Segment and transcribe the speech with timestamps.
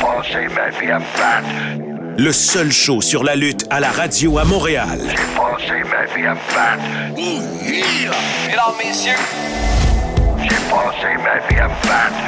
[0.00, 1.48] passé ma vie à me battre.
[2.18, 4.98] Le seul show sur la lutte à la radio à Montréal.
[5.08, 6.82] J'ai passé ma vie à me battre.
[8.46, 9.12] Mesdames, messieurs,
[10.42, 12.20] J'ai passé ma vie à me battre.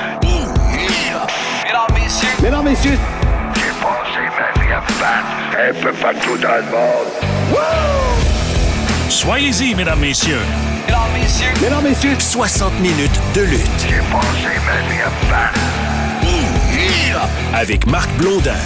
[1.64, 2.98] mesdames, messieurs, Mesdames, messieurs,
[3.54, 5.30] J'ai passé ma vie à me battre.
[5.58, 7.10] Un peu partout dans le monde.
[9.08, 10.40] Soyez-y, mesdames, messieurs.
[10.86, 15.60] mesdames, messieurs, mesdames, messieurs, 60 minutes de lutte J'ai passé ma vie à me battre.
[17.55, 18.56] Avec Marc Blondin.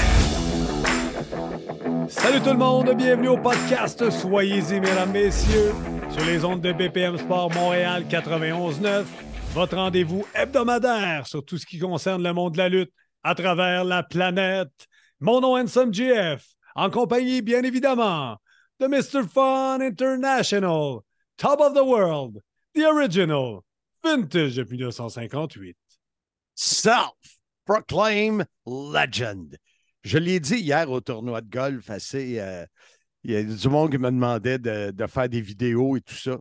[2.09, 5.73] Salut tout le monde, bienvenue au podcast Soyez-y, mesdames, messieurs,
[6.11, 9.05] sur les ondes de BPM Sport Montréal 91.9,
[9.53, 12.93] votre rendez-vous hebdomadaire sur tout ce qui concerne le monde de la lutte
[13.25, 14.87] à travers la planète.
[15.20, 16.45] Mon nom est Handsome GF,
[16.75, 18.37] en compagnie, bien évidemment,
[18.78, 19.27] de Mr.
[19.28, 21.01] Fun International,
[21.37, 22.41] Top of the World,
[22.75, 23.61] The Original,
[24.05, 25.77] Vintage depuis 1958.
[27.66, 29.56] Self-proclaim legend.
[30.05, 32.39] Je l'ai dit hier au tournoi de golf, assez.
[32.39, 32.64] euh,
[33.25, 36.14] il y a du monde qui me demandait de, de faire des vidéos et tout
[36.14, 36.39] ça.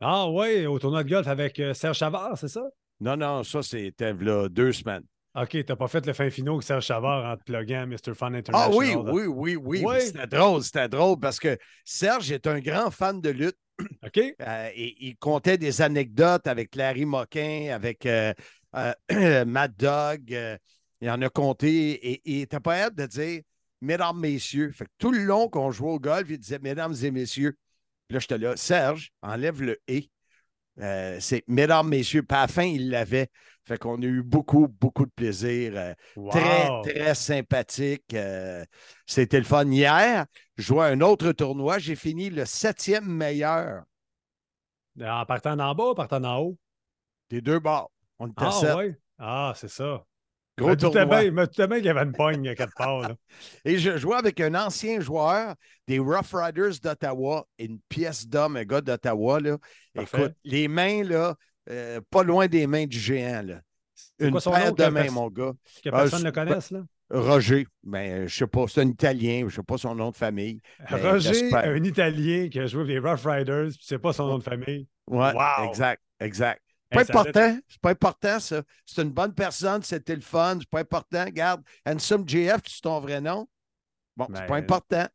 [0.00, 2.62] Ah ouais, au tournoi de golf avec euh, Serge Chavard, c'est ça?
[3.00, 5.02] Non, non, ça, c'était là, deux semaines.
[5.34, 8.14] OK, t'as pas fait le fin finaux avec Serge Chavard en te pluguant Mr.
[8.14, 8.76] Fun Ah International.
[8.76, 9.12] oui, là.
[9.12, 9.82] oui, oui, oui.
[9.84, 10.00] Ouais.
[10.00, 13.56] C'était drôle, c'était drôle parce que Serge est un grand fan de lutte.
[14.04, 14.18] OK?
[14.18, 18.32] Euh, et il comptait des anecdotes avec Larry Moquin, avec euh,
[18.76, 18.92] euh,
[19.46, 20.32] Mad Dog.
[20.34, 20.56] euh,
[21.00, 23.42] il en a compté et il n'était pas hâte de dire
[23.80, 24.72] Mesdames, Messieurs.
[24.72, 27.56] Fait que tout le long qu'on jouait au golf, il disait Mesdames et Messieurs.
[28.08, 30.10] Puis là, j'étais là, Serge, enlève le et.
[30.80, 32.22] Euh, c'est Mesdames, Messieurs.
[32.22, 33.28] Puis à la fin, il l'avait.
[33.66, 35.72] Fait qu'on a eu beaucoup, beaucoup de plaisir.
[35.76, 36.30] euh, Wow.
[36.30, 38.14] Très, très sympathique.
[38.14, 38.64] euh,
[39.06, 39.66] C'était le fun.
[39.66, 41.78] Hier, je jouais à un autre tournoi.
[41.78, 43.82] J'ai fini le septième meilleur
[45.00, 46.58] En partant d'en bas, en partant d'en haut?
[47.30, 47.90] des deux bords.
[48.18, 48.74] On était Ah sept.
[48.76, 48.96] ouais?
[49.18, 50.04] Ah, c'est ça.
[50.56, 51.04] Gros Mais tournoi.
[51.04, 53.12] bien mais qu'il y avait une pogne à quatre parts.
[53.64, 55.54] Et je jouais avec un ancien joueur
[55.86, 59.38] des Rough Riders d'Ottawa, une pièce d'homme, un gars d'Ottawa.
[59.94, 61.36] Écoute, les mains, là,
[61.70, 63.42] euh, pas loin des mains du géant.
[63.42, 63.60] Là.
[64.18, 65.52] Une quoi son paire nom de mains, mon gars.
[65.84, 66.80] Que personne je- ne connaisse, là?
[67.10, 70.60] Roger, ben, je sais pas, c'est un Italien, je sais pas son nom de famille.
[70.90, 74.38] Roger, un Italien qui a joué avec les Rough Riders, puis c'est pas son nom
[74.38, 74.86] de famille.
[75.06, 75.68] Ouais, Wow.
[75.68, 76.60] exact, exact.
[76.90, 78.62] Pas important, c'est pas important, ça.
[78.86, 81.24] C'est une bonne personne, c'était le fun, c'est pas important.
[81.24, 83.46] Regarde, Handsome JF, c'est ton vrai nom?
[84.16, 85.06] Bon, c'est Ben, pas important.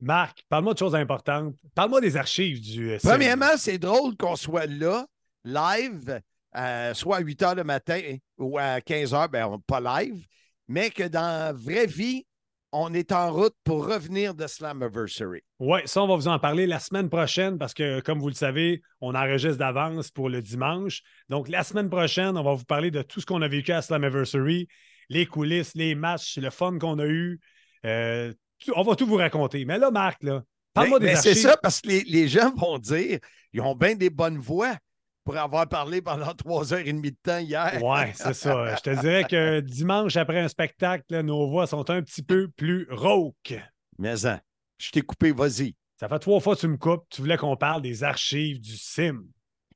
[0.00, 1.54] Marc, parle-moi de choses importantes.
[1.74, 2.92] Parle-moi des archives du.
[2.92, 2.98] euh.
[3.02, 5.04] Premièrement, c'est drôle qu'on soit là,
[5.44, 6.20] live,
[6.56, 8.00] euh, soit à 8 h le matin
[8.38, 10.24] ou à 15 h, ben, pas live,
[10.68, 12.24] mais que dans la vraie vie,
[12.72, 15.42] on est en route pour revenir de Slammiversary.
[15.58, 18.34] Oui, ça, on va vous en parler la semaine prochaine parce que, comme vous le
[18.34, 21.02] savez, on enregistre d'avance pour le dimanche.
[21.28, 23.82] Donc, la semaine prochaine, on va vous parler de tout ce qu'on a vécu à
[23.82, 24.68] Slammiversary,
[25.08, 27.40] les coulisses, les matchs, le fun qu'on a eu.
[27.84, 28.32] Euh,
[28.74, 29.64] on va tout vous raconter.
[29.64, 30.42] Mais là, Marc, là,
[30.72, 31.16] parle-moi des.
[31.16, 33.18] C'est ça, parce que les, les gens vont dire
[33.52, 34.76] ils ont bien des bonnes voix
[35.24, 37.78] pour avoir parlé pendant trois heures et demie de temps hier.
[37.82, 38.74] Oui, c'est ça.
[38.76, 42.48] Je te dirais que dimanche, après un spectacle, là, nos voix sont un petit peu
[42.48, 43.54] plus rauques.
[43.98, 44.40] Mais hein,
[44.78, 45.74] je t'ai coupé, vas-y.
[45.98, 47.04] Ça fait trois fois que tu me coupes.
[47.10, 49.22] Tu voulais qu'on parle des archives du CIM.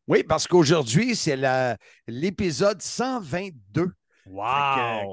[0.06, 1.38] Oui, parce qu'aujourd'hui, c'est
[2.06, 3.90] l'épisode 122.
[4.26, 4.42] Wow!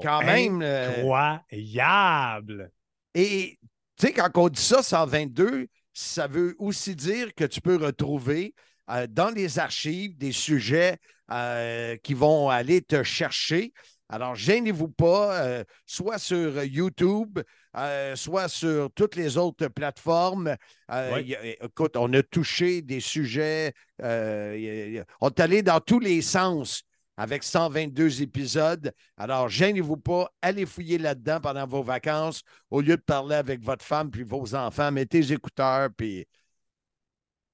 [0.00, 2.70] Que, quand même, euh, Incroyable!
[3.14, 3.58] Et
[3.98, 8.54] tu sais, quand on dit ça, 122, ça veut aussi dire que tu peux retrouver
[8.92, 10.98] euh, dans les archives des sujets
[11.30, 13.72] euh, qui vont aller te chercher.
[14.08, 17.38] Alors, gênez-vous pas, euh, soit sur YouTube,
[17.78, 20.54] euh, soit sur toutes les autres plateformes.
[20.90, 21.20] Euh, Oui.
[21.22, 24.54] il y a- écoute, on a touché des sujets, il y a-
[24.86, 26.82] il y a- on est allé dans tous les sens
[27.16, 28.92] avec 122 épisodes.
[29.16, 33.84] Alors, gênez-vous pas, allez fouiller là-dedans pendant vos vacances au lieu de parler avec votre
[33.84, 34.92] femme puis vos enfants.
[34.92, 36.26] Mettez les écouteurs, puis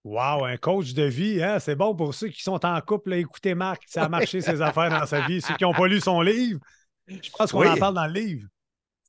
[0.09, 1.59] Wow, un coach de vie, hein?
[1.61, 3.11] c'est bon pour ceux qui sont en couple.
[3.11, 5.43] là, Écoutez Marc, ça a marché ses affaires dans sa vie.
[5.43, 6.61] Ceux qui n'ont pas lu son livre,
[7.07, 7.69] je pense qu'on Oui.
[7.69, 8.49] en parle dans le livre.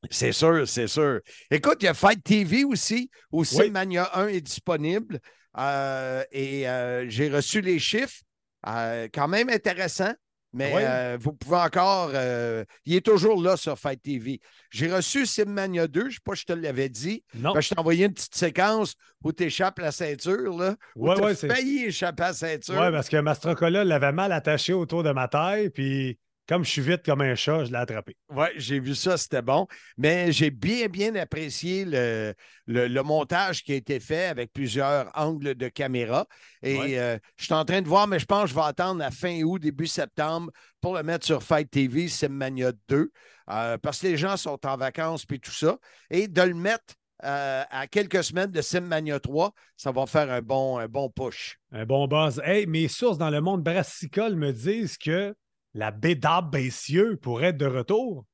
[0.09, 1.21] c'est sûr, c'est sûr.
[1.49, 3.09] Écoute, il y a Fight TV aussi.
[3.31, 3.69] Aussi, Oui.
[3.71, 5.19] Mania 1 est disponible.
[5.57, 8.21] Euh, et euh, j'ai reçu les chiffres.
[8.67, 10.11] Euh, quand même intéressant.
[10.51, 10.81] Mais Oui.
[10.83, 12.09] euh, vous pouvez encore.
[12.13, 14.39] euh, il est toujours là sur Fight TV.
[14.71, 17.23] J'ai reçu Simmania 2, je ne sais pas si je te l'avais dit.
[17.35, 17.53] Non.
[17.59, 20.57] Je t'ai envoyé une petite séquence où tu échappes la ceinture.
[20.57, 22.75] Là, où Ouais, t'as ouais, c'est- failli échapper à la ceinture.
[22.81, 26.17] Oui, parce que Mastrocola l'avait mal attaché autour de ma taille, puis
[26.49, 28.17] comme je suis vite comme un chat, je l'ai attrapé.
[28.29, 29.67] Oui, j'ai vu ça, c'était bon.
[29.97, 32.33] Mais j'ai bien, bien apprécié le,
[32.65, 36.25] le, le montage qui a été fait avec plusieurs angles de caméra.
[36.63, 36.97] Et Ouais.
[36.97, 39.11] euh, je suis en train de voir, mais je pense que je vais attendre à
[39.11, 40.51] fin août, début septembre
[40.81, 43.11] pour le mettre sur Fight TV, Simmania 2,
[43.51, 45.77] euh, parce que les gens sont en vacances puis tout ça.
[46.09, 50.41] Et de le mettre euh, à quelques semaines de Simmania 3, ça va faire un
[50.41, 51.59] bon, un bon push.
[51.71, 52.41] Un bon buzz.
[52.43, 55.35] Hey, mes sources dans le monde brassicole me disent que
[55.73, 58.25] la Bédard Bessieux pourrait être de retour.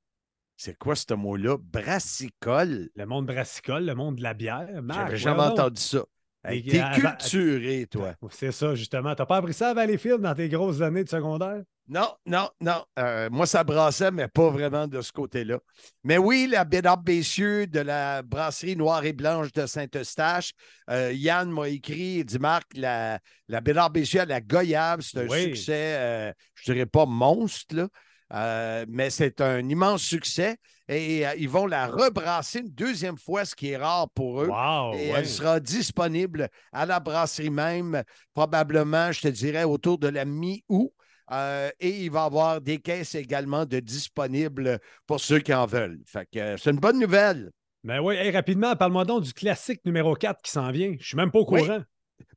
[0.58, 1.58] C'est quoi ce mot-là?
[1.60, 2.90] Brassicole?
[2.96, 4.70] Le monde brassicole, le monde de la bière.
[4.90, 6.06] J'avais jamais entendu ça.
[6.46, 8.14] Hey, T'es culturé, toi.
[8.30, 9.16] C'est ça, justement.
[9.16, 11.64] T'as pas appris ça à Valleyfield dans tes grosses années de secondaire?
[11.88, 12.84] Non, non, non.
[12.98, 15.60] Euh, moi, ça brassait, mais pas vraiment de ce côté-là.
[16.04, 20.54] Mais oui, la Bédard Bessieux de la brasserie Noire et Blanche de Saint-Eustache.
[20.90, 25.20] euh, Yann m'a écrit, il dit Marc, la, la Bédard Bessieux à la Goyave, c'est
[25.20, 25.44] un Oui.
[25.44, 27.88] succès, euh, je dirais pas monstre, là,
[28.34, 30.58] euh, mais c'est un immense succès.
[30.88, 34.48] Et ils vont la rebrasser une deuxième fois, ce qui est rare pour eux.
[34.50, 34.94] Wow!
[34.94, 35.14] Et ouais.
[35.18, 38.04] elle sera disponible à la brasserie même,
[38.36, 40.92] probablement, je te dirais, autour de la mi-août.
[41.32, 45.66] Euh, et il va y avoir des caisses également de disponibles pour ceux qui en
[45.66, 46.00] veulent.
[46.06, 47.52] Fait que euh, c'est une bonne nouvelle.
[47.84, 50.96] Ben oui, hey, rapidement, parle-moi donc du classique numéro 4 qui s'en vient.
[51.00, 51.62] Je suis même pas au Oui.
[51.62, 51.82] courant.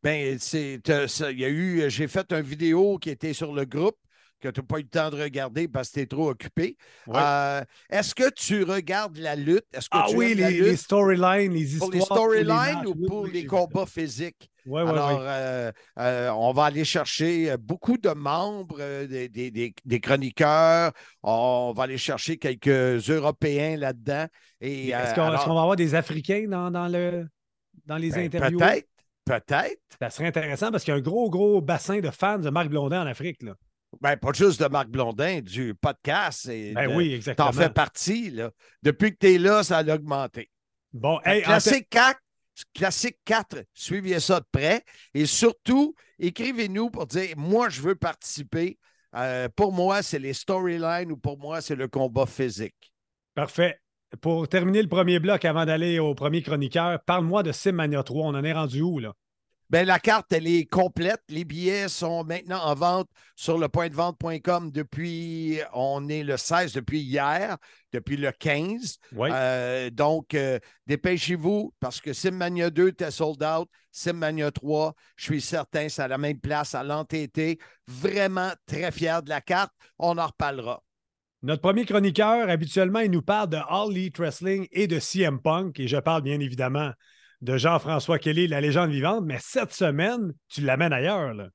[0.03, 3.65] Ben, c'est, euh, il y a eu, j'ai fait une vidéo qui était sur le
[3.65, 3.97] groupe
[4.41, 6.77] que tu n'as pas eu le temps de regarder parce que tu es trop occupé.
[7.07, 7.15] Ouais.
[7.17, 9.67] Euh, est-ce que tu regardes la lutte?
[9.73, 11.91] Est-ce que ah tu oui, les, storylines, les histoires.
[11.91, 14.51] pour les storylines ou pour oui, les combats physiques?
[14.67, 19.75] Ouais, ouais, Alors, euh, euh, on va aller chercher beaucoup de membres, des, des- des-
[19.85, 20.93] des chroniqueurs.
[21.23, 24.27] On va aller chercher quelques Européens là-dedans.
[24.61, 27.27] Est-ce qu'on va avoir des Africains dans, dans le,
[27.87, 28.59] dans les ben, interviews?
[28.59, 28.89] Peut-être,
[29.25, 29.81] peut-être.
[30.01, 32.69] Ça serait intéressant parce qu'il y a un gros, gros bassin de fans de Marc
[32.69, 33.43] Blondin en Afrique.
[33.43, 33.55] Là.
[34.01, 36.47] Ben, pas juste de Marc Blondin, du podcast.
[36.49, 37.51] et Ben de- oui, exactement.
[37.51, 38.31] T'en fais partie.
[38.31, 38.51] Là.
[38.83, 40.51] Depuis que tu es là, ça a augmenté.
[40.93, 42.21] Bon, hey, que en fait- classique 4,
[42.75, 44.85] classique 4, suivez ça de près.
[45.15, 48.79] Et surtout, écrivez-nous pour dire moi, je veux participer.
[49.17, 52.93] Euh, pour moi, c'est les storylines ou pour moi, c'est le combat physique.
[53.35, 53.79] Parfait.
[54.21, 58.27] Pour terminer le premier bloc avant d'aller au premier chroniqueur, parle-moi de Simmania 3.
[58.27, 59.13] On en est rendu où, là?
[59.71, 61.21] Ben, la carte, elle est complète.
[61.29, 66.39] Les billets sont maintenant en vente sur le point de vente.com depuis, on est le
[66.39, 67.59] 16, depuis hier,
[67.93, 68.97] depuis le 15.
[69.13, 69.29] Oui.
[69.31, 73.69] Euh, donc, euh, dépêchez-vous parce que Simmania 2 était sold out.
[73.93, 77.59] Simmania 3, je suis certain, c'est à la même place à l'entêté.
[77.87, 79.73] Vraiment très fier de la carte.
[79.99, 80.83] On en reparlera.
[81.43, 85.79] Notre premier chroniqueur, habituellement, il nous parle de All Elite Wrestling et de CM Punk.
[85.79, 86.91] Et je parle bien évidemment
[87.41, 89.25] de Jean-François Kelly, la légende vivante.
[89.25, 91.35] Mais cette semaine, tu l'amènes ailleurs.
[91.35, 91.49] Là.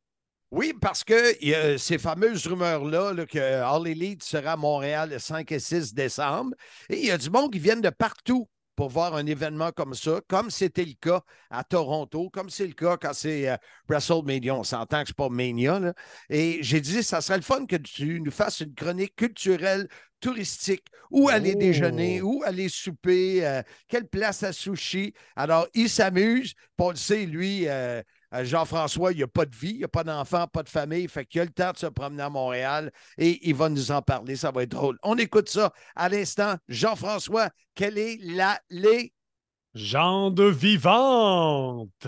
[0.51, 5.09] Oui, parce que y a ces fameuses rumeurs-là là, que All Elite sera à Montréal
[5.09, 6.55] le 5 et 6 décembre.
[6.89, 9.93] Et il y a du monde qui viennent de partout pour voir un événement comme
[9.93, 13.57] ça, comme c'était le cas à Toronto, comme c'est le cas quand c'est euh,
[13.87, 14.55] WrestleMania.
[14.55, 15.93] On s'entend que ce n'est pas Mania.
[16.29, 19.87] Et j'ai dit, ça serait le fun que tu nous fasses une chronique culturelle
[20.23, 21.59] touristique, où aller Oh.
[21.59, 25.13] déjeuner, où aller souper, euh, quelle place à sushi.
[25.35, 26.53] Alors, il s'amuse.
[26.79, 28.01] On le sait, lui, euh,
[28.33, 31.25] euh, Jean-François, il n'a pas de vie, il n'a pas d'enfant, pas de famille, fait
[31.25, 34.35] qu'il a le temps de se promener à Montréal et il va nous en parler.
[34.35, 34.97] Ça va être drôle.
[35.03, 36.55] On écoute ça à l'instant.
[36.67, 39.13] Jean-François, quelle est la les
[39.75, 42.07] Jean de vivante?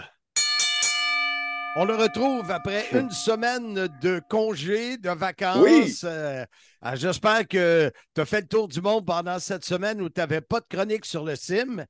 [1.77, 5.57] On le retrouve après une semaine de congé, de vacances.
[5.57, 5.93] Oui.
[6.05, 6.45] Euh,
[6.85, 10.21] euh, J'espère que tu as fait le tour du monde pendant cette semaine où tu
[10.21, 11.85] n'avais pas de chronique sur le sim.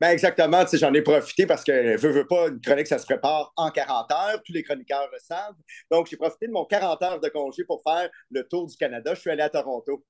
[0.00, 3.52] Ben exactement, j'en ai profité parce que veux, veux pas, une chronique, ça se prépare
[3.56, 4.42] en 40 heures.
[4.46, 5.56] Tous les chroniqueurs le savent.
[5.90, 9.12] Donc, j'ai profité de mon 40 heures de congé pour faire le tour du Canada.
[9.14, 10.02] Je suis allé à Toronto.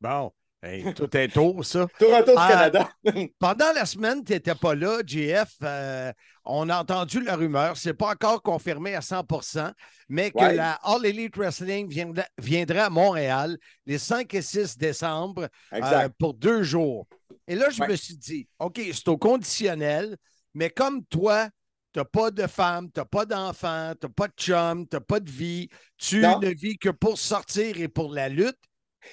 [0.00, 0.32] Bon,
[0.64, 1.86] hey, tout est tour, ça.
[1.98, 2.48] Toronto du Ah.
[2.48, 2.90] Canada.
[3.38, 5.54] Pendant la semaine, tu n'étais pas là, JF.
[5.62, 6.12] euh,
[6.44, 7.76] on a entendu la rumeur.
[7.76, 9.72] Ce n'est pas encore confirmé à 100%
[10.08, 10.54] mais que Ouais.
[10.56, 13.56] la All Elite Wrestling viendra, viendra à Montréal
[13.86, 17.06] les 5 et 6 décembre euh, pour deux jours.
[17.48, 17.88] Et là, je Ouais.
[17.88, 20.16] me suis dit, OK, c'est au conditionnel,
[20.54, 21.48] mais comme toi,
[21.94, 24.96] tu n'as pas de femme, tu n'as pas d'enfant, tu n'as pas de chum, tu
[24.96, 26.38] n'as pas de vie, tu Non.
[26.40, 28.58] ne vis que pour sortir et pour la lutte.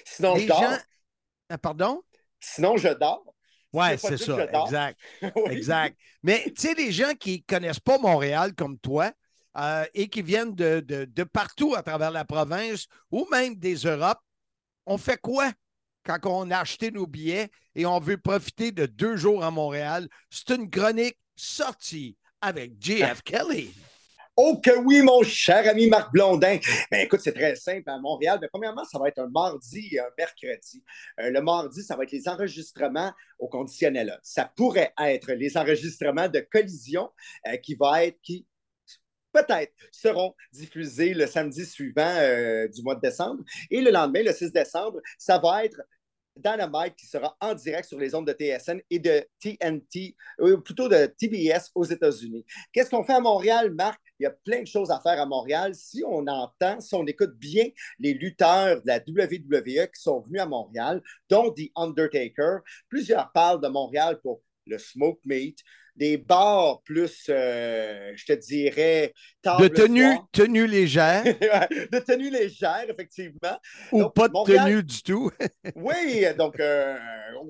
[0.04, 0.76] Sinon, les je gens.
[1.58, 2.02] Pardon?
[2.40, 3.24] Sinon, je dors.
[3.72, 5.00] Oui, c'est ça, exact.
[5.36, 5.52] Oui.
[5.52, 5.96] Exact.
[6.22, 9.10] Mais tu sais, les gens qui ne connaissent pas Montréal comme toi
[9.56, 13.74] euh, et qui viennent de, de- de partout à travers la province ou même des
[13.76, 14.20] Europes,
[14.84, 15.50] on fait quoi
[16.04, 20.08] quand on a acheté nos billets et on veut profiter de deux jours à Montréal?
[20.28, 23.72] C'est une chronique sortie avec JF Kelly.
[24.34, 26.58] Oh que oui, mon cher ami Marc Blondin.
[26.90, 28.38] Ben, écoute, c'est très simple à Montréal.
[28.40, 30.82] Mais premièrement, ça va être un mardi et un mercredi.
[31.20, 34.18] Euh, le mardi, ça va être les enregistrements au conditionnel.
[34.22, 37.10] Ça pourrait être les enregistrements de collision
[37.46, 38.46] euh, qui va être qui
[39.32, 43.44] peut-être seront diffusés le samedi suivant euh, du mois de décembre.
[43.70, 45.82] Et le lendemain, le 6 décembre, ça va être
[46.36, 50.16] Dynamite qui sera en direct sur les ondes de TSN et de TNT,
[50.64, 52.44] plutôt de TBS aux États-Unis.
[52.72, 54.00] Qu'est-ce qu'on fait à Montréal, Marc?
[54.18, 55.74] Il y a plein de choses à faire à Montréal.
[55.74, 57.66] Si on entend, si on écoute bien
[57.98, 62.58] les lutteurs de la WWE qui sont venus à Montréal, dont The Undertaker,
[62.88, 65.58] plusieurs parlent de Montréal pour le smoke meat,
[65.96, 69.12] des bars plus, euh, je te dirais,
[69.44, 71.24] de tenue, tenue légère.
[71.24, 73.58] de tenue légère, effectivement.
[73.92, 74.64] Ou donc, pas de Montréal...
[74.64, 75.30] tenue du tout.
[75.76, 76.58] oui, donc.
[76.60, 76.96] Euh,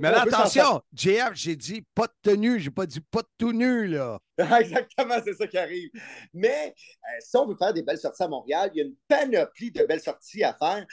[0.01, 3.53] Mais là, attention, JF, j'ai dit pas de tenue, j'ai pas dit pas de tout
[3.53, 4.19] nu, là.
[4.61, 5.91] Exactement, c'est ça qui arrive.
[6.33, 8.97] Mais euh, si on veut faire des belles sorties à Montréal, il y a une
[9.09, 10.85] panoplie de belles sorties à faire.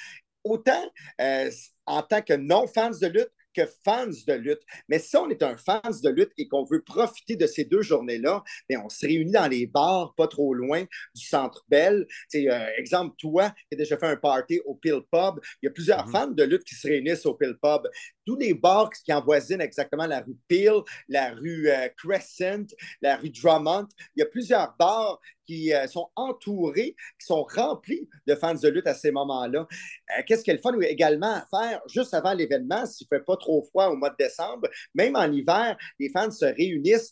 [0.44, 0.90] Autant
[1.20, 1.52] euh,
[1.86, 4.62] en tant que non-fans de lutte que fans de lutte.
[4.88, 7.82] Mais si on est un fans de lutte et qu'on veut profiter de ces deux
[7.82, 8.44] journées-là,
[8.84, 10.84] on se réunit dans les bars pas trop loin
[11.16, 12.06] du Centre Bell.
[12.36, 15.72] Euh, exemple, toi qui as déjà fait un party au Pill Pub, il y a
[15.72, 16.12] plusieurs mm-hmm.
[16.12, 17.82] fans de lutte qui se réunissent au Pill Pub.
[18.30, 22.68] Tous les bars qui envoisinent exactement la rue Pill, la rue euh, Crescent,
[23.02, 28.08] la rue Drummond, il y a plusieurs bars qui euh, sont entourés, qui sont remplis
[28.28, 29.62] de fans de lutte à ces moments-là.
[29.66, 33.26] Euh, qu'est-ce qu'il a le fun également à faire juste avant l'événement, s'il ne fait
[33.26, 37.12] pas trop froid au mois de décembre, même en hiver, les fans se réunissent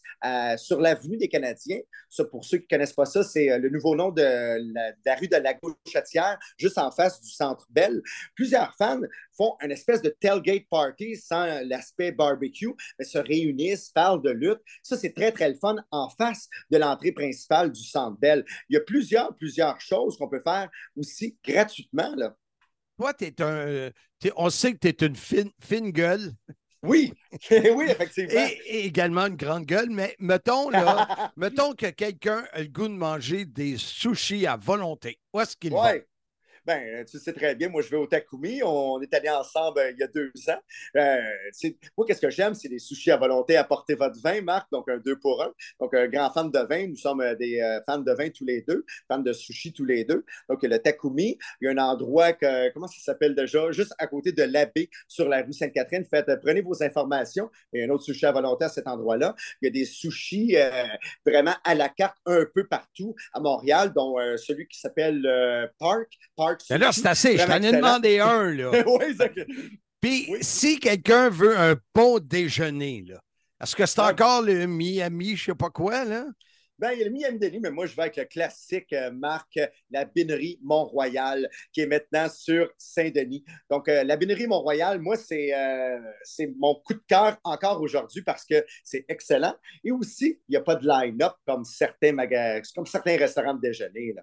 [0.58, 1.80] sur l'avenue des Canadiens.
[2.10, 5.28] Ça, pour ceux qui ne connaissent pas ça, c'est le nouveau nom de la, rue
[5.28, 8.04] de la Gauchetière, juste en face du Centre Bell.
[8.36, 9.02] Plusieurs fans
[9.38, 14.62] font une espèce de tailgate party sans l'aspect barbecue, mais se réunissent, parlent de lutte.
[14.84, 18.44] Ça, c'est très, très le fun en face de l'entrée principale du Centre Bell.
[18.70, 22.14] Il y a plusieurs, plusieurs choses qu'on peut faire aussi gratuitement.
[22.16, 22.36] Là.
[22.98, 23.92] Toi, es un,
[24.36, 26.34] on sait que tu es une fine, fine gueule.
[26.84, 27.14] Oui,
[27.52, 28.48] oui, effectivement.
[28.66, 32.94] Et, également une grande gueule, mais mettons, là, mettons que quelqu'un a le goût de
[32.94, 35.20] manger des sushis à volonté.
[35.34, 35.94] Où est-ce qu'il va?
[36.68, 38.62] Ben, tu sais très bien, moi, je vais au Takumi.
[38.62, 40.60] On est allés ensemble euh, il y a deux ans.
[40.98, 42.56] Euh, moi, qu'est-ce que j'aime?
[42.56, 43.56] C'est les sushis à volonté.
[43.56, 44.70] Apportez votre vin, Marc.
[44.70, 45.54] Donc, un deux pour un.
[45.80, 46.88] Donc, un grand fan de vin.
[46.88, 50.04] Nous sommes euh, des fans de vin tous les deux, fans de sushis tous les
[50.04, 50.26] deux.
[50.50, 53.72] Donc, le Takumi, il y a un endroit que, comment ça s'appelle déjà?
[53.72, 56.04] Juste à côté de l'abbé sur la rue Sainte-Catherine.
[56.04, 57.50] Faites, prenez vos informations.
[57.72, 59.38] Il y a un autre sushi à volonté à cet endroit-là.
[59.62, 60.58] Il y a des sushis
[61.26, 65.26] vraiment à la carte un peu partout à Montréal, dont celui qui s'appelle.
[65.80, 67.38] Park mais là, c'est assez.
[67.38, 68.72] Je t'en ai demandé un, là.
[68.86, 69.18] oui,
[70.02, 73.20] Puis, si quelqu'un veut un bon déjeuner, là,
[73.62, 76.26] est-ce que c'est encore le Miami, je sais pas quoi, là?
[76.80, 79.10] Ben, il y a le Miami Denis, mais moi, je vais avec le classique euh,
[79.10, 79.60] marque
[79.90, 83.44] la Binerie Mont-Royal, qui est maintenant sur Saint-Denis.
[83.68, 88.46] Donc, euh, la Binerie Mont-Royal, moi, euh, c'est mon coup de cœur encore aujourd'hui parce
[88.46, 89.56] que c'est excellent.
[89.84, 93.62] Et aussi, il n'y a pas de line-up comme certains magasins, comme certains restaurants de
[93.62, 94.14] déjeuner.
[94.14, 94.22] Là.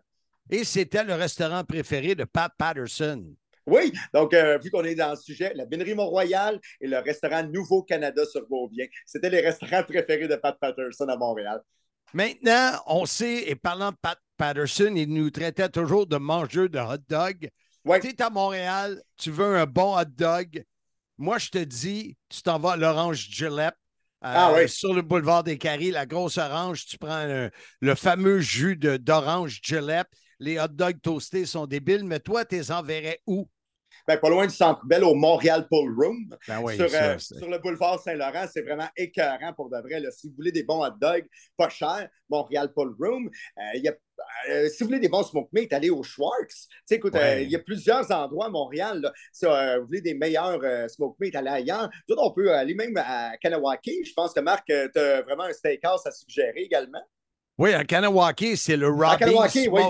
[0.50, 3.34] Et c'était le restaurant préféré de Pat Patterson.
[3.66, 7.42] Oui, donc euh, vu qu'on est dans le sujet, la Binerie Mont-Royal et le restaurant
[7.44, 11.62] Nouveau-Canada sur Beaubien, c'était les restaurants préférés de Pat Patterson à Montréal.
[12.12, 16.78] Maintenant, on sait, et parlant de Pat Patterson, il nous traitait toujours de mangeurs de
[16.78, 17.48] hot dog.
[17.86, 18.00] Ouais.
[18.00, 20.62] Tu es à Montréal, tu veux un bon hot dog.
[21.16, 23.76] Moi, je te dis, tu t'en vas à l'Orange Gillette.
[24.24, 28.76] Euh, ah sur le boulevard des Carrés, la grosse orange, tu prends le fameux jus
[28.76, 30.08] d'orange Gillette
[30.44, 33.48] les hot dogs toastés sont débiles, mais toi, tu les enverrais où?
[34.06, 36.36] Ben, pas loin du Centre Bell, au Montréal Pool Room.
[36.46, 40.00] Ben oui, sur, ça, euh, sur, le boulevard Saint-Laurent, c'est vraiment écœurant pour de vrai.
[40.00, 40.10] Là.
[40.10, 43.30] Si vous voulez des bons hot dogs, pas cher, Montréal Pool Room.
[43.56, 43.94] Euh, y a,
[44.50, 46.68] euh, si vous voulez des bons smoke meat, allez au Schwartz.
[46.90, 49.00] Écoute, il y a plusieurs endroits à Montréal.
[49.00, 49.12] Là.
[49.32, 51.88] Si vous voulez des meilleurs smoke meat, allez ailleurs.
[52.06, 54.04] Tout, on peut aller même à Kanawaki.
[54.04, 57.02] Je pense que Marc, tu as vraiment un steakhouse à suggérer également.
[57.56, 59.70] Oui, à Kanawaki, c'est le Rocky Smoke.
[59.70, 59.82] Oui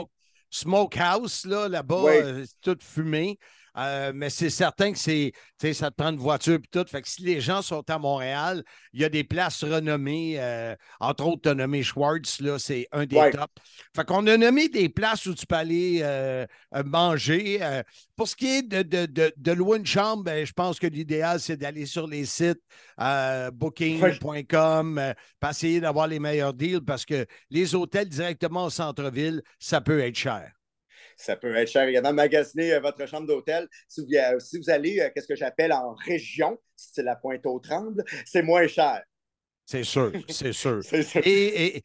[0.55, 3.39] smokehouse, là, là-bas, euh, tout fumé.
[3.77, 5.33] Euh, mais c'est certain que c'est,
[5.73, 6.85] ça te prend une voiture et tout.
[6.89, 8.63] Fait que si les gens sont à Montréal,
[8.93, 10.37] il y a des places renommées.
[10.39, 13.53] Euh, entre autres, tu as nommé Schwartz, là, c'est un des tops.
[13.95, 16.05] Fait qu'on a nommé des places où tu peux aller
[16.85, 17.61] manger.
[18.17, 21.41] pour ce qui est de, de, de, louer une chambre, ben, je pense que l'idéal,
[21.41, 22.61] c'est d'aller sur les sites
[23.53, 29.81] booking.com, pour essayer d'avoir les meilleurs deals parce que les hôtels directement au centre-ville, ça
[29.81, 30.54] peut être cher
[31.17, 32.13] ça peut être cher également.
[32.13, 33.69] Magasiner euh, votre chambre d'hôtel.
[33.89, 37.45] Si, vous, euh, si vous allez, euh, qu'est-ce que j'appelle en région, c'est la pointe
[37.47, 39.03] aux trembles, c'est moins cher.
[39.67, 40.81] C'est sûr, c'est sûr.
[41.25, 41.83] Et, et-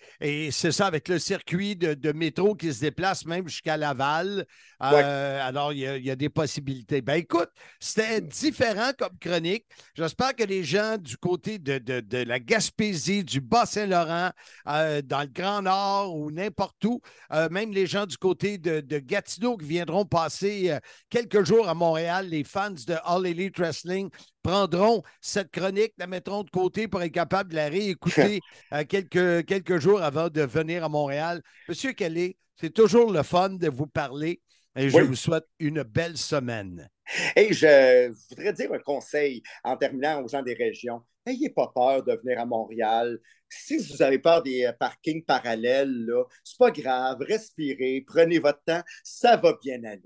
[0.48, 4.46] et c'est ça, avec le circuit de, de métro qui se déplace même jusqu'à Laval.
[4.82, 7.02] Euh, Alors, il y, a, il y a des possibilités.
[7.02, 9.66] Ben écoute, c'était différent comme chronique.
[9.96, 14.32] J'espère que les gens du côté de, de- de la Gaspésie, du Bas-Saint-Laurent,
[14.68, 17.00] euh, dans le Grand Nord ou n'importe où,
[17.34, 20.78] euh, même les gens du côté de, Gatineau qui viendront passer
[21.10, 24.10] quelques jours à Montréal, les fans de All Elite Wrestling
[24.44, 28.40] prendront cette chronique, la mettront de côté pour être capable de la réécouter
[28.74, 31.42] euh, quelques, quelques jours avant de venir à Montréal.
[31.68, 34.42] Monsieur Kelly, c'est toujours le fun de vous parler
[34.76, 35.04] et je Oui.
[35.04, 36.90] vous souhaite une belle semaine.
[37.36, 41.02] Et je voudrais dire un conseil en terminant aux gens des régions.
[41.26, 43.20] N'ayez pas peur de venir à Montréal.
[43.50, 46.08] Si vous avez peur des euh, parkings parallèles,
[46.44, 47.18] c'est pas grave.
[47.22, 48.82] Respirez, prenez votre temps.
[49.04, 50.02] Ça va bien aller.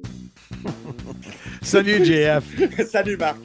[1.62, 2.44] Salut, JF.
[2.90, 3.38] Salut, Marc.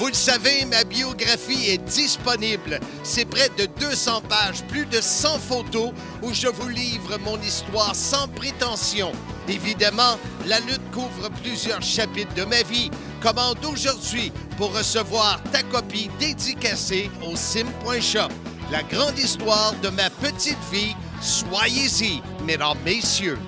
[0.00, 2.80] Vous le savez, ma biographie est disponible.
[3.02, 5.92] C'est près de 200 pages, plus de 100 photos
[6.22, 9.12] où je vous livre mon histoire sans prétention.
[9.46, 10.16] Évidemment,
[10.46, 12.90] la lutte couvre plusieurs chapitres de ma vie.
[13.20, 18.32] Commande aujourd'hui pour recevoir ta copie dédicacée au sim.shop.
[18.72, 20.96] La grande histoire de ma petite vie.
[21.20, 23.38] Soyez-y, mesdames, messieurs.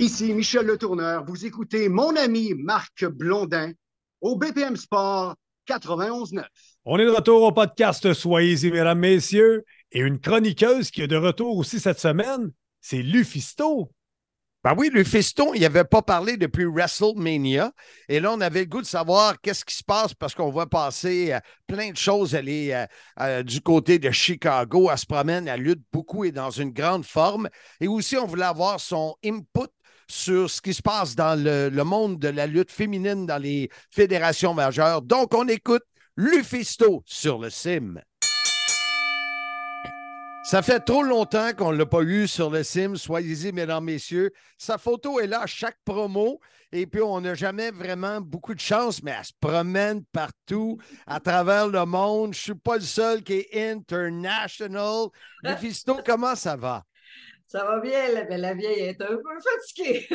[0.00, 1.24] Ici Michel Le Tourneur.
[1.24, 3.72] Vous écoutez mon ami Marc Blondin
[4.20, 5.34] au BPM Sport
[5.68, 6.44] 91.9.
[6.84, 9.64] On est de retour au podcast Soyez-y, mesdames, messieurs.
[9.90, 13.90] Et une chroniqueuse qui est de retour aussi cette semaine, c'est Lufisto.
[14.64, 17.72] Ben oui, le fiston, il n'avait pas parlé depuis WrestleMania.
[18.08, 20.66] Et là, on avait le goût de savoir qu'est-ce qui se passe parce qu'on va
[20.66, 21.38] passer euh,
[21.68, 22.34] plein de choses.
[22.34, 22.84] Elle est euh,
[23.20, 24.90] euh, du côté de Chicago.
[24.90, 27.48] Elle se promène, elle lutte beaucoup et dans une grande forme.
[27.80, 29.70] Et aussi, on voulait avoir son input
[30.10, 33.70] sur ce qui se passe dans le, le monde de la lutte féminine dans les
[33.90, 35.02] fédérations majeures.
[35.02, 35.84] Donc, on écoute
[36.16, 38.00] Lufisto sur le CIM.
[40.48, 42.96] Ça fait trop longtemps qu'on ne l'a pas eu sur le sim.
[42.96, 44.32] Soyez-y, mesdames, messieurs.
[44.56, 46.40] Sa photo est là à chaque promo.
[46.72, 51.20] Et puis, on n'a jamais vraiment beaucoup de chance, mais elle se promène partout à
[51.20, 52.32] travers le monde.
[52.32, 55.08] Je ne suis pas le seul qui est international.
[55.42, 56.82] Mephisto, comment ça va?
[57.48, 60.06] Ça va bien, la, mais la vieille est un peu fatiguée.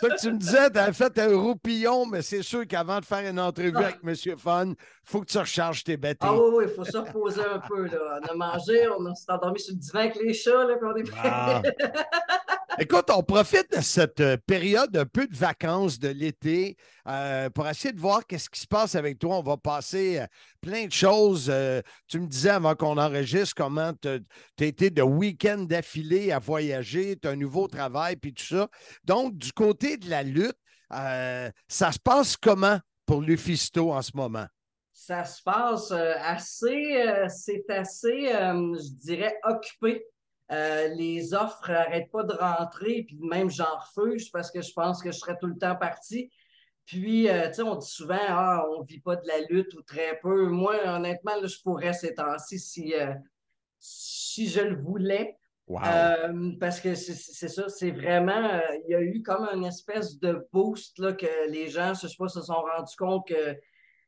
[0.00, 3.28] Que tu me disais, tu as fait un roupillon, mais c'est sûr qu'avant de faire
[3.30, 4.14] une entrevue avec M.
[4.38, 6.30] Fun, il faut que tu recharges tes batteries.
[6.30, 7.84] ah oui, oui, il faut se reposer un peu.
[7.84, 8.20] Là.
[8.22, 10.96] On a mangé, on s'est endormi sur le divan avec les chats, là, puis on
[10.96, 11.10] est.
[11.22, 11.62] Ah.
[12.78, 17.68] Écoute, on profite de cette euh, période un peu de vacances de l'été euh, pour
[17.68, 19.38] essayer de voir qu'est-ce qui se passe avec toi.
[19.38, 20.26] On va passer euh,
[20.62, 21.50] plein de choses.
[21.50, 26.38] Euh, tu me disais avant qu'on enregistre comment tu as été de week-end d'affilée à
[26.38, 28.68] voyager, tu as un nouveau travail, puis tout ça.
[29.04, 30.56] Donc, du côté de la lutte,
[30.90, 34.46] ça se passe comment pour Lufisto en ce moment?
[34.92, 40.06] Ça se passe assez, c'est assez, je dirais, occupé.
[40.50, 45.10] Les offres n'arrêtent pas de rentrer, puis même j'en refuse parce que je pense que
[45.10, 46.30] je serais tout le temps parti.
[46.86, 49.72] Puis, euh, tu sais, on dit souvent, ah, on ne vit pas de la lutte
[49.74, 50.48] ou très peu.
[50.48, 53.14] Moi, honnêtement, là, je pourrais ces temps-ci si, euh,
[53.78, 55.36] si je le voulais.
[55.66, 55.80] Wow.
[55.86, 60.46] Euh, parce que c'est ça, c'est vraiment, il y a eu comme une espèce de
[60.52, 63.56] boost là, que les gens, je sais pas, se sont rendus compte que,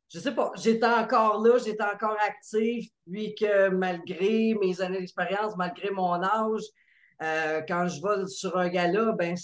[0.09, 5.57] je sais pas, j'étais encore là, j'étais encore active, puis que malgré mes années d'expérience,
[5.57, 6.63] malgré mon âge,
[7.67, 9.35] quand je vais sur un gala, ben,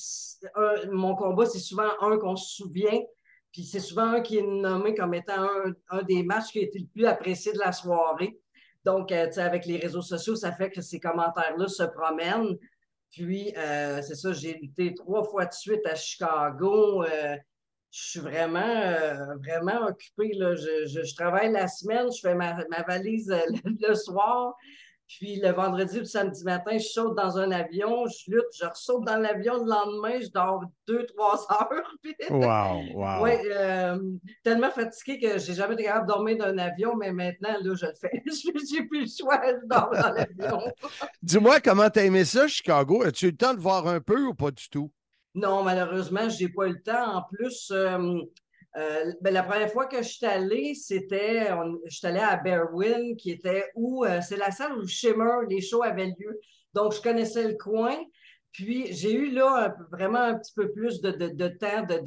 [0.55, 3.01] un- mon combat, c'est souvent un qu'on se souvient,
[3.52, 5.46] puis c'est souvent un qui est nommé comme étant
[5.90, 8.38] un, des matchs qui a été le plus apprécié de la soirée.
[8.84, 12.56] Donc, euh, avec les réseaux sociaux, ça fait que ces commentaires-là se promènent.
[13.10, 17.04] Puis, euh, c'est ça, j'ai lutté trois fois de suite à Chicago.
[17.04, 17.36] Euh,
[17.90, 20.32] je suis vraiment, euh, vraiment occupée.
[20.34, 20.54] Là.
[20.56, 23.32] Je, je- travaille la semaine, je fais ma, ma valise
[23.80, 24.54] le soir.
[25.18, 28.64] Puis le vendredi ou le samedi matin, je saute dans un avion, je lutte, je
[28.66, 31.92] ressaute dans l'avion le lendemain, je dors deux, trois heures.
[32.03, 33.22] Puis- Wow, wow.
[33.22, 33.98] Ouais, euh,
[34.42, 37.75] tellement fatiguée que j'ai jamais été capable de dormir dans un avion, mais maintenant, là,
[37.75, 38.22] je le fais.
[38.72, 40.61] J'ai plus le choix, je dors dans l'avion.
[41.22, 43.03] Dis-moi comment tu as aimé ça, Chicago?
[43.03, 44.90] As-tu eu le temps de voir un peu ou pas du tout?
[45.35, 47.16] Non, malheureusement, j'ai pas eu le temps.
[47.16, 48.20] En plus, euh,
[48.76, 51.48] euh, ben, la première fois que je suis allée, c'était,
[51.87, 55.61] je suis allée à Berwyn, qui était où, euh, c'est la salle où Shimmer, les
[55.61, 56.40] shows avaient lieu.
[56.72, 57.96] Donc, je connaissais le coin.
[58.52, 62.02] Puis, j'ai eu là vraiment un petit peu plus de, de, de temps de,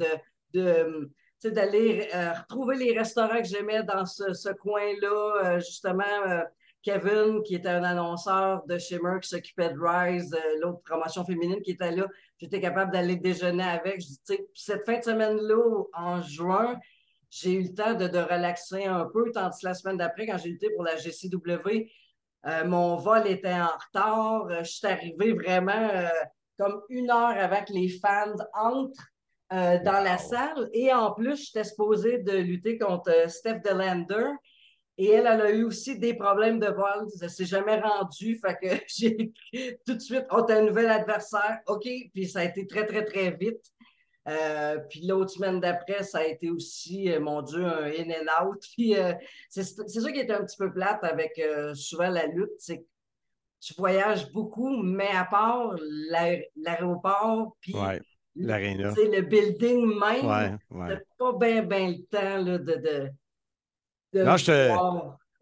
[0.54, 1.10] de,
[1.48, 5.58] d'aller euh, retrouver les restaurants que j'aimais dans ce, coin-là.
[5.60, 6.42] Justement,
[6.86, 11.60] Kevin, qui était un annonceur de Shimmer, qui s'occupait de Rise, euh, l'autre promotion féminine
[11.60, 12.06] qui était là.
[12.38, 14.00] J'étais capable d'aller déjeuner avec.
[14.00, 16.78] Je dis, tu sais, puis cette fin de semaine-là, en juin,
[17.28, 20.38] j'ai eu le temps de, de relaxer un peu, tandis que la semaine d'après, quand
[20.38, 21.90] j'ai lutté pour la GCW,
[22.46, 24.46] euh, mon vol était en retard.
[24.46, 26.08] Euh, je suis arrivé vraiment euh,
[26.56, 29.08] comme une heure avant que les fans entrent
[29.52, 30.70] euh, dans la salle.
[30.72, 34.28] Et en plus, j'étais supposée de lutter contre Steph Delander.
[34.98, 37.06] Et elle, elle a eu aussi des problèmes de vol.
[37.20, 38.38] Elle s'est jamais rendue.
[38.38, 39.32] Fait que j'ai
[39.86, 41.60] tout de suite, oh, t'as un nouvel adversaire.
[41.66, 41.86] OK.
[42.14, 43.62] Puis ça a été très, très, très vite.
[44.28, 48.44] Euh, puis l'autre semaine d'après, ça a été aussi, euh, mon Dieu, un in and
[48.46, 48.60] out.
[48.76, 49.12] Puis euh,
[49.48, 52.86] c'est ça qui est un petit peu plate avec euh, souvent la lutte, c'est que
[53.60, 55.74] tu voyages beaucoup, mais à part
[56.10, 58.00] l'aé- l'aéroport, puis Ouais,
[58.34, 60.98] le building même, Ouais, ouais.
[61.18, 63.10] pas bien ben le temps là, de, de,
[64.18, 64.68] de Non, je te-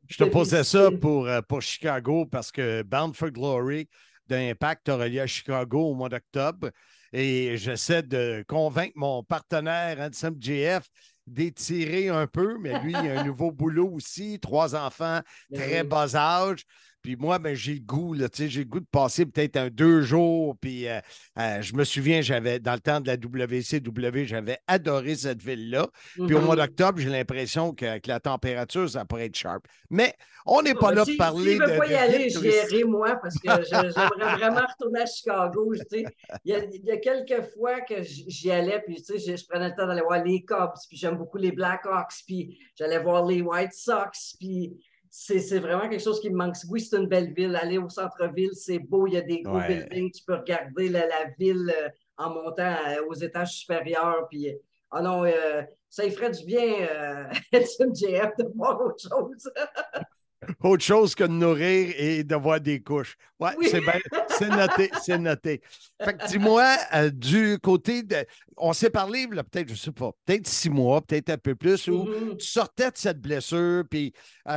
[0.09, 3.89] Je te posais ça pour, euh, pour Chicago parce que Bound for Glory
[4.29, 6.71] d'Impact a relié à Chicago au mois d'octobre
[7.13, 10.83] et j'essaie de convaincre mon partenaire Handsome JF
[11.27, 15.85] d'étirer un peu, mais lui, il a un nouveau boulot aussi, trois enfants, Ben très
[15.85, 16.65] bas âge.
[17.05, 19.59] Puis moi, ben, j'ai le goût, là, tu sais, j'ai le goût de passer peut-être
[19.59, 20.57] un deux jours.
[20.59, 21.01] Puis euh,
[21.39, 25.87] euh, je me souviens, j'avais, dans le temps de la WCW, j'avais adoré cette ville-là.
[26.15, 26.63] Puis au mois Mhm.
[26.63, 29.67] d'octobre, j'ai l'impression qu'avec la température, ça pourrait être sharp.
[29.91, 30.15] Mais
[30.47, 31.65] on n'est pas Ah, là si- pour parler s'il de.
[31.67, 35.75] veut pas y aller, j'irai moi parce que je- j'aimerais vraiment retourner à Chicago.
[35.75, 36.05] tu sais.
[36.47, 39.37] Il y, a, il y a quelques fois que j'y allais, puis tu sais, je,
[39.37, 42.99] je prenais le temps d'aller voir les Cubs, puis j'aime beaucoup les Blackhawks, puis j'allais
[42.99, 44.73] voir les White Sox, puis
[45.17, 46.57] c'est vraiment quelque chose qui me manque.
[46.69, 47.55] Oui, c'est une belle ville.
[47.57, 49.65] Aller au centre-ville, c'est beau, il y a des gros Ouais.
[49.65, 54.49] buildings, tu peux regarder la, la ville euh, en montant euh, aux étages supérieurs, puis
[54.91, 59.51] ah non, euh, ça y ferait du bien, euh, MJF, de voir autre chose.
[60.63, 63.17] Autre chose que de nourrir et de voir des couches.
[63.41, 63.69] Ouais, Oui.
[63.71, 63.93] c'est bien.
[64.39, 65.61] C'est noté, c'est noté.
[66.03, 68.25] Fait que dis-moi, euh, du côté de.
[68.57, 71.89] On s'est parlé, là, peut-être, je sais pas, peut-être six mois, peut-être un peu plus,
[71.89, 72.37] où Mhm.
[72.37, 74.13] tu sortais de cette blessure, puis
[74.47, 74.53] tu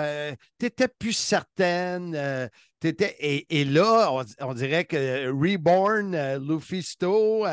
[0.66, 2.14] n'étais plus certaine.
[2.16, 2.48] euh,
[2.84, 7.46] et, et là, on, on dirait que Reborn, euh, Lufisto,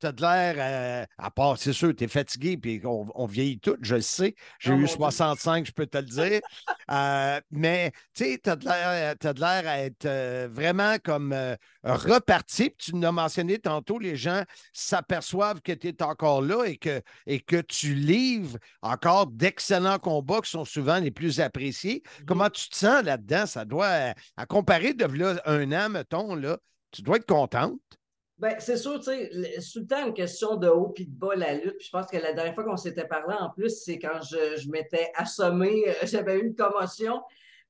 [0.00, 3.26] tu as de l'air, euh, à part, c'est sûr, tu es fatigué, puis on, on
[3.26, 4.34] vieillit tout, je le sais.
[4.58, 4.96] J'ai Oh, eu mon Dieu.
[4.96, 6.40] 65, je peux te le dire.
[6.90, 10.96] Euh, mais tu sais, tu as de l'air t'as de l'air à être euh, vraiment
[11.02, 12.70] comme euh, reparti.
[12.70, 14.42] Puis tu l'as mentionné tantôt, les gens
[14.74, 20.40] s'aperçoivent que tu es encore là et que, et que tu livres encore d'excellents combats
[20.42, 22.02] qui sont souvent les plus appréciés.
[22.26, 23.46] Comment tu te sens là-dedans?
[23.46, 24.12] Ça doit, euh,
[24.64, 26.58] à comparer de là, un an, mettons, là,
[26.90, 27.80] tu dois être contente.
[28.38, 29.30] Ben, c'est sûr, tu sais,
[29.72, 31.76] tout le temps une question de haut puis de bas, la lutte.
[31.78, 34.60] Puis je pense que la dernière fois qu'on s'était parlé, en plus, c'est quand je,
[34.60, 37.22] je m'étais assommé, euh, j'avais eu une commotion.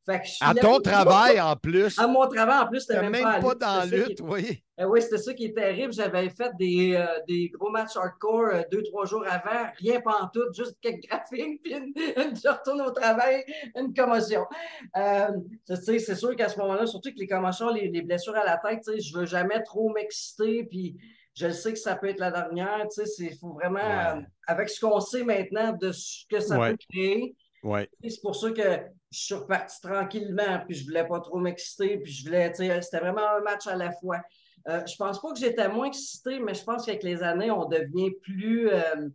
[0.07, 1.99] Fait que je À ton travail, en plus.
[1.99, 4.62] À mon travail, en plus, Tu c'était même, même, pas, dans la lutte, qui- oui.
[4.81, 5.93] Euh, oui, c'était ça qui est terrible.
[5.93, 10.21] J'avais fait des, euh, des gros matchs hardcore euh, deux, trois jours avant, rien pas
[10.23, 13.45] en tout, juste quelques graphiques, puis une, une- je retourne au travail,
[13.77, 14.45] une commotion.
[14.97, 15.29] Euh,
[15.67, 18.81] c'est sûr qu'à ce moment-là, surtout que les commotions, les, les blessures à la tête,
[18.85, 20.97] tu sais, je veux jamais trop m'exciter, puis
[21.35, 22.87] je sais que ça peut être la dernière.
[22.95, 24.19] Tu sais, il faut vraiment, Ouais.
[24.19, 26.73] euh, avec ce qu'on sait maintenant de ce que ça Ouais.
[26.73, 27.35] peut créer,
[28.03, 28.62] C'est pour ça que
[29.11, 33.27] je suis reparti tranquillement, puis je voulais pas trop m'exciter, puis je voulais, c'était vraiment
[33.37, 34.20] un match à la fois.
[34.68, 37.66] Euh, je pense pas que j'étais moins excité, mais je pense qu'avec les années, on
[37.66, 39.09] devient plus, euh,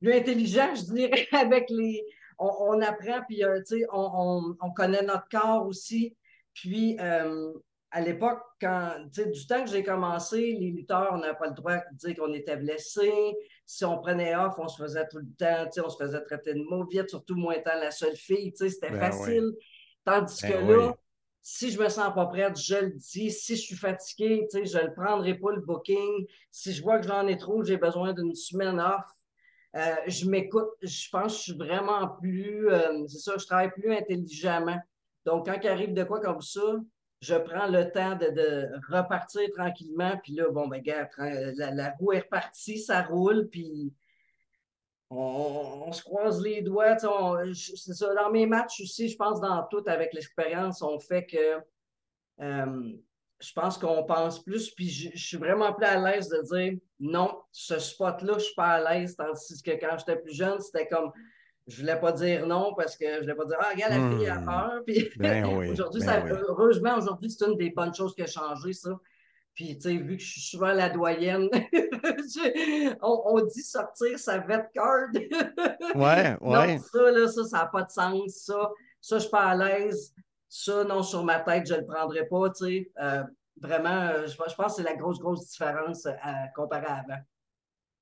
[0.00, 2.04] plus intelligent, je dirais, avec les.
[2.38, 3.60] On, apprend, puis euh,
[3.92, 6.16] on, on- on connaît notre corps aussi.
[6.52, 7.52] Puis euh,
[7.92, 11.76] à l'époque, quand du temps que j'ai commencé, les lutteurs, on n'avait pas le droit
[11.76, 13.12] de dire qu'on était blessé.
[13.66, 16.62] Si on prenait off, on se faisait tout le temps, on se faisait traiter de
[16.68, 19.52] mauviette, surtout moi étant la seule fille, c'était Ben facile.
[20.04, 20.72] Tandis Ben que oui.
[20.72, 20.94] là,
[21.42, 23.30] si je me sens pas prête, je le dis.
[23.30, 26.26] Si je suis fatiguée, je ne prendrai pas le booking.
[26.50, 29.04] Si je vois que j'en ai trop, j'ai besoin d'une semaine off.
[29.76, 30.68] euh, je m'écoute.
[30.82, 32.70] Je pense que je suis vraiment plus.
[32.70, 34.78] euh, c'est ça, je travaille plus intelligemment.
[35.26, 36.62] Donc, quand il arrive de quoi comme ça,
[37.24, 40.18] je prends le temps de, de repartir tranquillement.
[40.22, 43.48] Puis là, bon, ben, tra- la, la roue est repartie, ça roule.
[43.48, 43.92] Puis
[45.10, 46.96] on, on se croise les doigts.
[46.98, 48.14] c'est ça.
[48.14, 51.60] Dans mes matchs aussi, je pense dans tout, avec l'expérience, on fait que
[52.40, 52.92] euh,
[53.40, 54.70] je pense qu'on pense plus.
[54.74, 58.54] Puis je, je suis vraiment plus à l'aise de dire non, ce spot-là, je suis
[58.54, 59.16] pas à l'aise.
[59.16, 61.10] Tandis que quand j'étais plus jeune, c'était comme
[61.66, 64.28] je voulais pas dire non parce que je voulais pas dire Ah, regarde, la fille
[64.28, 64.44] a Hmm.
[64.44, 64.82] peur.
[64.86, 66.30] Puis Ben oui, aujourd'hui, ben ça- oui.
[66.48, 68.90] heureusement, aujourd'hui, c'est une des bonnes choses qui a changé, ça.
[69.54, 74.18] Puis, tu sais, vu que je suis souvent la doyenne, je- on, on dit sortir
[74.18, 75.08] sa vet card.
[75.94, 76.76] Ouais, ouais.
[76.76, 78.32] Non, ça, là, ça, ça n'a pas de sens.
[78.44, 80.12] Ça, ça je suis pas à l'aise.
[80.48, 82.90] Ça, non, sur ma tête, je ne le prendrai pas, tu sais.
[83.00, 83.22] Euh,
[83.60, 86.96] vraiment, euh, je, je pense que c'est la grosse, grosse différence euh, à, comparée à
[86.96, 87.20] avant.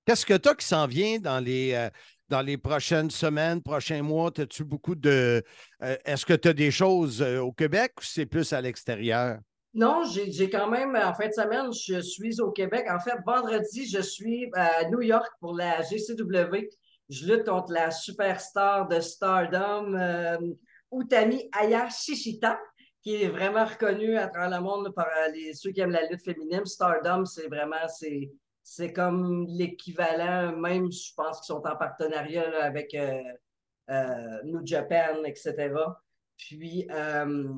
[0.07, 1.89] Qu'est-ce que tu as qui s'en vient dans les, euh,
[2.33, 4.31] dans les prochaines semaines, prochains mois?
[4.39, 5.43] As-tu beaucoup de.
[5.83, 9.39] euh, Est-ce que tu as des choses euh, au Québec ou c'est plus à l'extérieur?
[9.75, 12.87] Non, j'ai quand même, en fin de semaine, je suis au Québec.
[12.91, 16.69] En fait, vendredi, je suis à New York pour la GCW.
[17.11, 20.37] Je lutte contre la superstar de Stardom, euh,
[20.91, 22.59] Utami Ayashishita,
[23.03, 26.07] qui est vraiment reconnue à travers le monde par euh, les, ceux qui aiment la
[26.07, 26.65] lutte féminine.
[26.65, 28.31] Stardom, c'est vraiment, c'est
[28.63, 33.21] c'est comme l'équivalent, même, je pense qu'ils sont en partenariat là, avec euh,
[33.91, 35.75] euh, New Japan, etc.
[36.37, 37.49] Puis euh,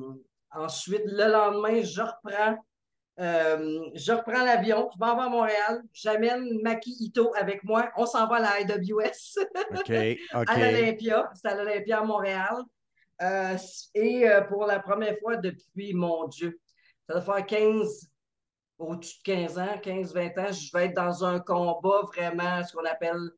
[0.51, 2.57] ensuite, le lendemain, je reprends,
[3.17, 8.27] je reprends l'avion, je m'en vais à Montréal, j'amène Maki Ito avec moi, on s'en
[8.27, 9.39] va à la IWS
[10.33, 12.63] à l'Olympia, c'est à l'Olympia à Montréal.
[13.21, 13.57] Euh,
[13.93, 16.59] et euh, pour la première fois depuis, mon Dieu,
[17.07, 18.09] ça doit faire 15,
[18.77, 22.85] au-dessus de 15 ans, 15-20 ans, je vais être dans un combat vraiment, ce qu'on
[22.85, 23.31] appelle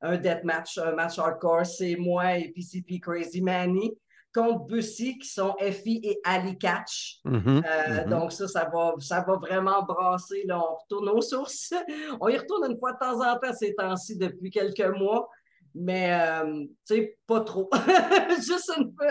[0.00, 1.66] un death match, un match hardcore.
[1.66, 3.96] C'est moi et PCP Crazy Manny
[4.34, 7.20] contre Bussy, qui sont Effie et Ali Catch.
[7.24, 8.10] Mhm, Euh, mhm.
[8.10, 10.42] Donc ça, ça va, ça va vraiment brasser.
[10.46, 10.60] Là.
[10.60, 11.72] On retourne aux sources.
[12.20, 15.28] On y retourne une fois de temps en temps ces temps-ci depuis quelques mois.
[15.76, 17.68] Mais, euh, tu sais, pas trop.
[18.46, 19.06] juste, une peu,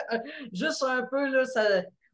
[0.54, 1.62] juste un peu, là, ça,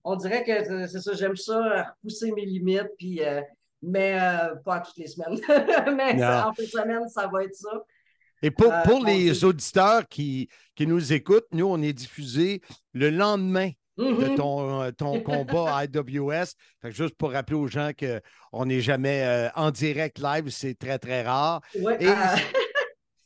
[0.04, 3.42] on dirait que c'est ça, j'aime ça, repousser mes limites, puis, euh,
[3.82, 5.40] mais euh, pas toutes les semaines.
[5.96, 7.84] mais ça, en fin de semaine, ça va être ça.
[8.42, 12.62] Et pour, Euh, pour les auditeurs qui, qui nous écoutent, nous, on est diffusé
[12.94, 14.36] le lendemain de Mhm.
[14.36, 16.54] ton, euh, ton combat à IWS.
[16.82, 20.74] Fait que juste pour rappeler aux gens qu'on n'est jamais euh, en direct live, c'est
[20.76, 21.60] très, très rare.
[21.82, 22.14] Ouais, Et euh,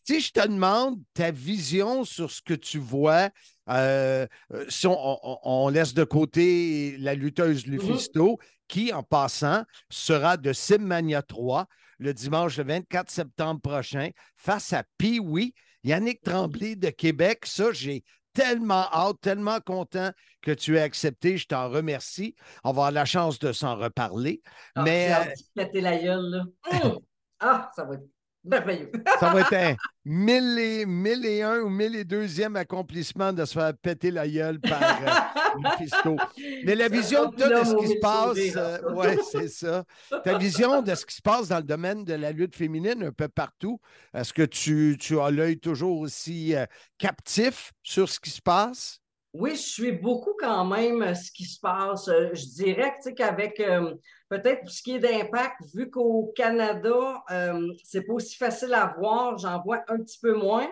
[0.03, 3.29] Si je te demande ta vision sur ce que tu vois,
[3.69, 4.25] euh,
[4.67, 10.53] si on, on- on laisse de côté la lutteuse Lufisto, qui, en passant, sera de
[10.53, 11.67] Simmania 3
[11.99, 17.45] le dimanche le 24 septembre prochain face à Pee-Wee, Yannick Tremblay de Québec.
[17.45, 21.37] Ça, j'ai tellement hâte, tellement content que tu aies accepté.
[21.37, 22.35] Je t'en remercie.
[22.63, 24.41] On va avoir la chance de s'en reparler.
[24.75, 26.43] ah, Mais j'ai hâte de péter la gueule, là.
[27.45, 28.03] Ah, ça va être
[28.43, 28.91] merveilleux.
[29.19, 29.75] Ça va être un
[30.05, 34.27] mille et, mille et un ou mille et deuxième accomplissement de se faire péter la
[34.27, 36.17] gueule par euh, Lufisto.
[36.65, 39.83] Mais la vision plus de là, ce qui se passe, euh, ouais, c'est ça.
[40.23, 43.11] Ta vision de ce qui se passe dans le domaine de la lutte féminine un
[43.11, 43.79] peu partout,
[44.13, 46.65] est-ce que tu, tu as l'œil toujours aussi euh,
[46.97, 49.02] captif sur ce qui se passe?
[49.33, 52.07] Oui, je suis beaucoup quand même euh, ce qui se passe.
[52.07, 53.95] Euh, Je dirais que, tu sais, qu'avec euh,
[54.29, 59.37] peut-être ce qui est d'impact, vu qu'au Canada, euh, c'est pas aussi facile à voir,
[59.39, 60.67] j'en vois un petit peu moins.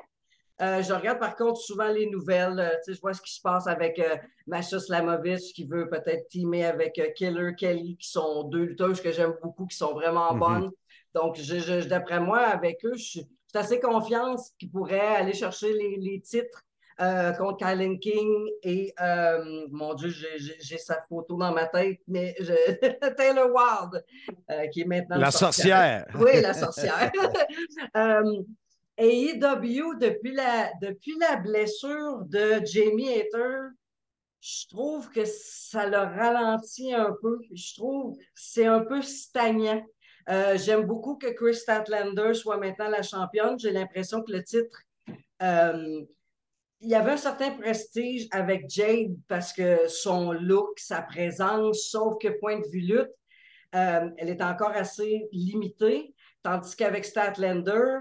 [0.61, 2.79] Euh, je regarde par contre souvent les nouvelles.
[2.85, 3.99] tu sais, je vois ce qui se passe avec
[4.45, 9.33] Masha Slamovich qui veut peut-être teamer avec Killer Kelly, qui sont deux lutteuses que j'aime
[9.41, 10.39] beaucoup, qui sont vraiment Mhm.
[10.39, 10.71] bonnes.
[11.15, 14.99] Donc, je, je- d'après moi, avec eux, je suis, je suis assez confiante qu'ils pourraient
[15.17, 16.61] aller chercher les, les titres
[16.99, 22.35] euh, contre Kylan King et, euh, mon Dieu, j'ai- sa photo dans ma tête, mais
[22.39, 22.53] je,
[23.17, 24.03] Taylor Wilde,
[24.49, 26.05] euh, qui est maintenant La sorcière.
[26.15, 27.11] Oui, la sorcière.
[27.95, 28.41] Euh,
[28.97, 33.69] AEW, depuis la, depuis la blessure de Jamie Hater,
[34.41, 37.39] je trouve que ça le ralentit un peu.
[37.53, 39.83] Je trouve que c'est un peu stagnant.
[40.29, 43.57] Euh, J'aime beaucoup que Chris Statlander soit maintenant la championne.
[43.59, 44.81] J'ai l'impression que le titre,
[45.41, 46.01] euh,
[46.81, 52.15] il y avait un certain prestige avec Jade parce que son look, sa présence, sauf
[52.19, 53.11] que point de vue lutte,
[53.75, 56.13] euh, elle est encore assez limitée.
[56.43, 57.99] Tandis qu'avec Statlander,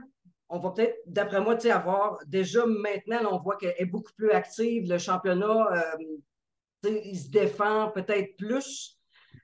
[0.48, 4.30] on va peut-être, d'après moi, avoir déjà maintenant, là, on voit qu'elle est beaucoup plus
[4.30, 4.88] active.
[4.90, 8.96] Le championnat, euh, il se défend peut-être plus.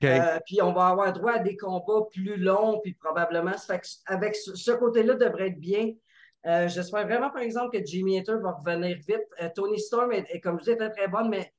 [0.03, 3.57] Euh, puis on va avoir droit à des combats plus longs, puis probablement.
[3.57, 5.93] ça fait que avec ce, ce côté-là, devrait être bien.
[6.45, 9.25] Euh, J'espère vraiment, par exemple, que Jimmy Hater va revenir vite.
[9.41, 11.51] Euh, Tony Storm, est, est, comme je disais, était très bonne, mais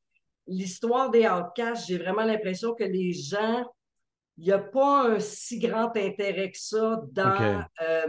[0.46, 3.64] l'histoire des Outcasts, j'ai vraiment l'impression que les gens,
[4.38, 7.34] il n'y a pas un si grand intérêt que ça dans,
[7.82, 8.06] euh,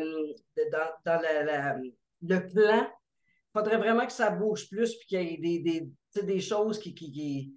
[0.71, 1.77] dans, dans la- la-
[2.21, 2.87] le plan.
[2.87, 5.59] Il faudrait vraiment que ça bouge plus, puis qu'il y ait des,
[6.15, 7.53] des, des choses qui, qui, qui-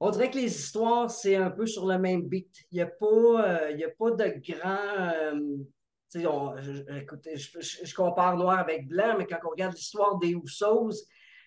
[0.00, 2.50] On dirait que les histoires, c'est un peu sur le même beat.
[2.72, 5.32] Il n'y a, pas, il y a pas de grand.
[6.12, 9.38] Tu sais, on- je, je- écoutez, je, je- je compare noir avec blanc, mais quand
[9.46, 10.90] on regarde l'histoire des Houssos,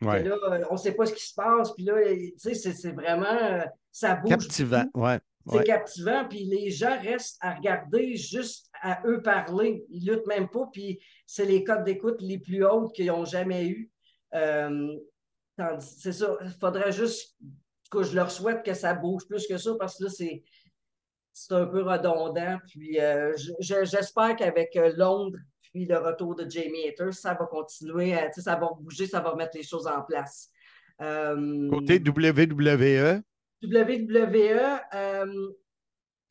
[0.01, 0.23] Ouais.
[0.23, 2.91] là, euh, on ne sait pas ce qui se passe, puis là, tu sais, c'est
[2.91, 3.25] vraiment.
[3.25, 4.29] euh, ça bouge.
[4.31, 4.85] Captivant.
[4.93, 5.19] Ouais.
[5.47, 5.63] C'est ouais.
[5.63, 9.85] captivant, puis les gens restent à regarder juste à eux parler.
[9.89, 13.67] Ils luttent même pas, puis c'est les codes d'écoute les plus hautes qu'ils n'ont jamais
[13.67, 13.89] eu.
[14.33, 14.97] Euh,
[15.79, 17.37] c'est ça, il faudrait juste
[17.91, 20.43] que je leur souhaite que ça bouge plus que ça, parce que là, c'est,
[21.37, 22.57] c'est un peu redondant.
[22.69, 27.33] Puis euh, je- je- j'espère qu'avec euh, Londres, puis le retour de Jamie Hater, ça
[27.33, 30.49] va continuer, ça va bouger, ça va mettre les choses en place.
[31.01, 33.21] Euh, Côté WWE,
[33.61, 35.49] WWE, euh,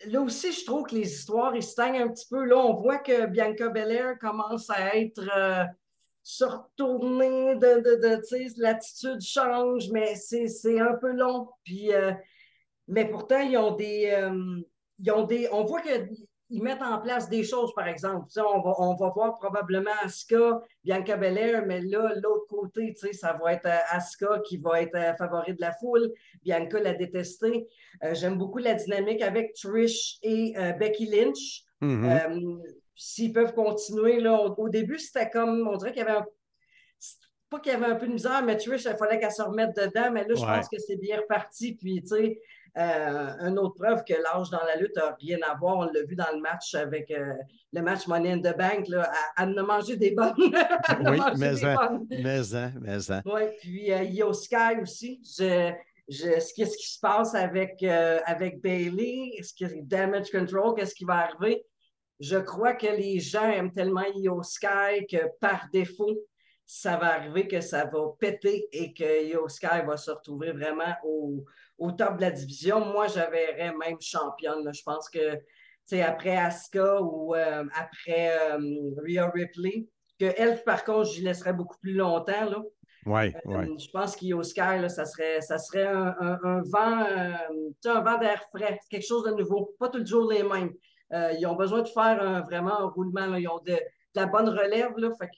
[0.07, 2.43] là aussi, je trouve que les histoires, ils se stagnent un petit peu.
[2.47, 5.23] Là, on voit que Bianca Belair commence à être
[6.23, 11.51] se retourner, de, de, l'attitude change, mais c'est un peu long.
[11.63, 11.91] Puis,
[12.89, 14.11] mais pourtant, ils ont des.
[14.99, 18.27] Ils ont des on voit qu'ils mettent en place des choses, par exemple.
[18.27, 22.95] Tu sais, on, va, on va voir probablement Asuka, Bianca Belair, mais là, l'autre côté,
[22.95, 26.13] tu sais, ça va être euh, Asuka qui va être euh, favori de la foule.
[26.43, 27.67] Bianca l'a détesté.
[28.03, 31.63] Euh, J'aime beaucoup la dynamique avec Trish et euh, Becky Lynch.
[31.81, 32.05] Mhm.
[32.05, 32.57] Euh,
[32.97, 36.25] S'ils peuvent continuer, là, au, au début, c'était comme, on dirait qu'il y avait un.
[37.51, 39.77] Pas qu'il y avait un peu de misère, mais Trish, il fallait qu'elle se remette
[39.77, 40.11] dedans.
[40.13, 40.47] Mais là, je Ouais.
[40.57, 41.75] pense que c'est bien reparti.
[41.75, 42.41] Puis, tu sais,
[42.77, 45.79] euh, une autre preuve que l'âge dans la lutte n'a rien à voir.
[45.79, 47.35] On l'a vu dans le match avec euh,
[47.73, 48.89] le match Money in the Bank.
[48.89, 50.35] Là, en a mangé des bonnes.
[51.07, 52.07] Oui, mais des hein, bonnes.
[52.11, 53.23] mais hein, mais hein.
[53.27, 55.21] Oui, puis euh, Io Sky aussi.
[55.39, 55.73] Je,
[56.09, 59.31] je, ce qu'est-ce qui se passe avec, euh, avec Bailey?
[59.39, 60.75] Est-ce que Damage Control?
[60.75, 61.65] Qu'est-ce qui va arriver?
[62.21, 66.17] Je crois que les gens aiment tellement Io Sky que par défaut,
[66.67, 70.95] ça va arriver que ça va péter et que Io Sky va se retrouver vraiment
[71.05, 71.45] au,
[71.79, 72.85] au top de la division.
[72.85, 74.65] Moi, je verrais même championne.
[74.65, 74.73] là.
[74.73, 75.39] Je pense que
[76.01, 78.59] après Asuka ou euh, après euh,
[79.05, 79.87] Rhea Ripley,
[80.19, 82.45] que elle, par contre, j'y laisserais beaucoup plus longtemps.
[82.49, 82.59] Là.
[83.07, 83.67] Ouais, Euh, ouais.
[83.79, 88.01] Je pense qu'Io Sky, là, ça serait, ça serait un, un- un vent, euh, un
[88.01, 90.73] vent d'air frais, quelque chose de nouveau, pas toujours les mêmes.
[91.39, 93.27] Ils ont besoin de faire un- vraiment un roulement.
[93.27, 93.39] là.
[93.39, 93.81] Ils ont de, de
[94.15, 95.29] la bonne relève, là, fait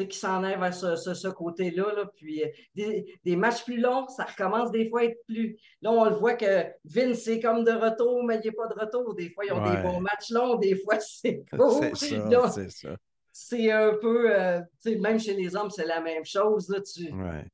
[0.00, 1.92] qui s'en aillent vers ce, ce- ce côté-là.
[1.94, 2.06] là.
[2.16, 5.56] Puis euh, des, des matchs plus longs, ça recommence des fois à être plus.
[5.82, 8.74] Là, on le voit que Vince est comme de retour, mais il n'est pas de
[8.80, 9.14] retour.
[9.14, 9.76] Des fois, ils ont Ouais.
[9.76, 11.82] des bons matchs longs, des fois, c'est court.
[11.94, 12.88] C'est ça, c'est
[13.34, 14.60] c'est un peu, euh,
[15.00, 16.68] même chez les hommes, c'est la même chose.
[16.68, 17.44] Là, tu, Ouais.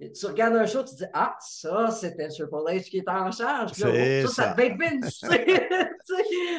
[0.00, 3.76] Tu regardes un show, tu dis Ah, ça, c'était Triple H qui est en charge.
[3.78, 4.54] Là, ça, ça ça.
[4.54, 5.24] devait être Vince.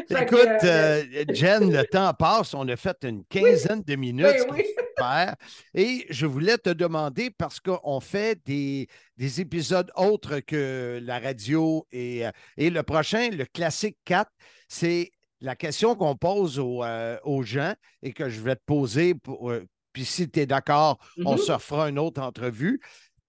[0.10, 2.54] Écoute, euh, euh, Jen, le temps passe.
[2.54, 4.26] On a fait une quinzaine de minutes.
[4.26, 4.66] ben oui.
[4.68, 5.36] super.
[5.74, 11.86] Et je voulais te demander, parce qu'on fait des, des épisodes autres que la radio
[11.92, 14.30] et, euh, et le prochain, le classique 4,
[14.68, 17.74] c'est la question qu'on pose aux, euh, aux gens
[18.04, 19.14] et que je vais te poser.
[19.16, 21.38] Pour, euh, puis si tu es d'accord, on Mhm.
[21.38, 22.80] se refera une autre entrevue.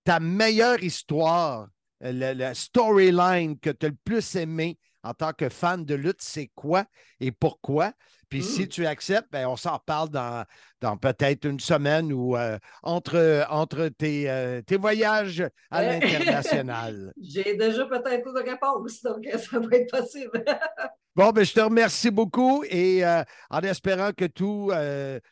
[0.05, 1.69] Ta meilleure histoire,
[2.05, 6.21] euh, le storyline que tu as le plus aimé en tant que fan de lutte,
[6.21, 6.85] c'est quoi
[7.21, 7.93] et pourquoi?
[8.29, 8.69] Puis si Mm.
[8.69, 10.45] tu acceptes, ben, on s'en reparle dans,
[10.81, 17.13] dans peut-être une semaine ou euh, entre, entre tes, euh, tes voyages à l'international.
[17.23, 20.45] J'ai déjà peut-être une réponse, donc ça va être possible.
[21.17, 24.71] Bon, ben, je te remercie beaucoup et euh, en espérant que tout,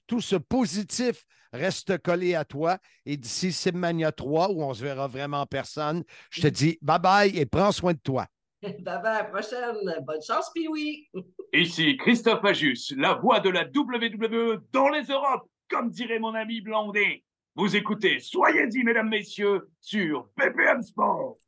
[0.08, 2.78] tout ce positif reste collé à toi.
[3.06, 6.98] Et d'ici Simmania 3, où on se verra vraiment en personne, je te dis bye
[6.98, 8.26] bye et prends soin de toi.
[8.62, 9.76] bye bye, à la prochaine.
[10.06, 11.08] Bonne chance, puis oui.
[11.52, 16.60] Ici Christophe Ajus, la voix de la WWE dans les Europes, comme dirait mon ami
[16.60, 17.14] Blondin.
[17.54, 21.38] Vous écoutez Soyez-y, mesdames, messieurs, sur BPM Sport.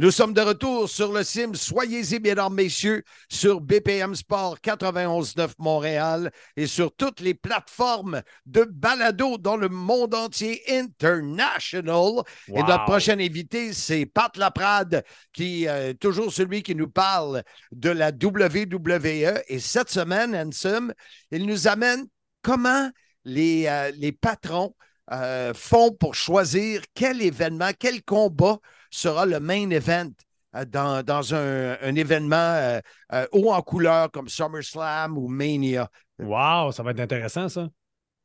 [0.00, 1.54] Nous sommes de retour sur le sim.
[1.54, 9.38] Soyez-y, mesdames, messieurs, sur BPM Sport 91.9 Montréal et sur toutes les plateformes de balado
[9.38, 12.22] dans le monde entier international.
[12.46, 17.90] Et notre prochain invité, c'est Pat Laprade, qui est toujours celui qui nous parle de
[17.90, 19.42] la WWE.
[19.48, 20.94] Et cette semaine, Ansem,
[21.32, 22.06] il nous amène
[22.42, 22.88] comment
[23.24, 24.76] les, euh, les patrons
[25.10, 30.10] euh, font pour choisir quel événement, quel combat sera le main event
[30.54, 32.80] euh, dans, dans un, un événement euh,
[33.12, 35.88] euh, haut en couleur comme SummerSlam ou Mania.
[36.18, 37.68] Wow, ça va être intéressant, ça.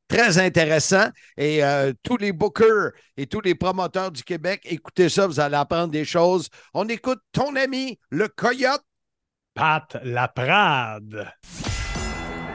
[0.07, 1.07] Très intéressant.
[1.37, 5.55] Et euh, tous les bookers et tous les promoteurs du Québec, écoutez ça, vous allez
[5.55, 6.49] apprendre des choses.
[6.73, 8.83] On écoute ton ami, le Coyote.
[9.55, 11.31] Pat Laprade.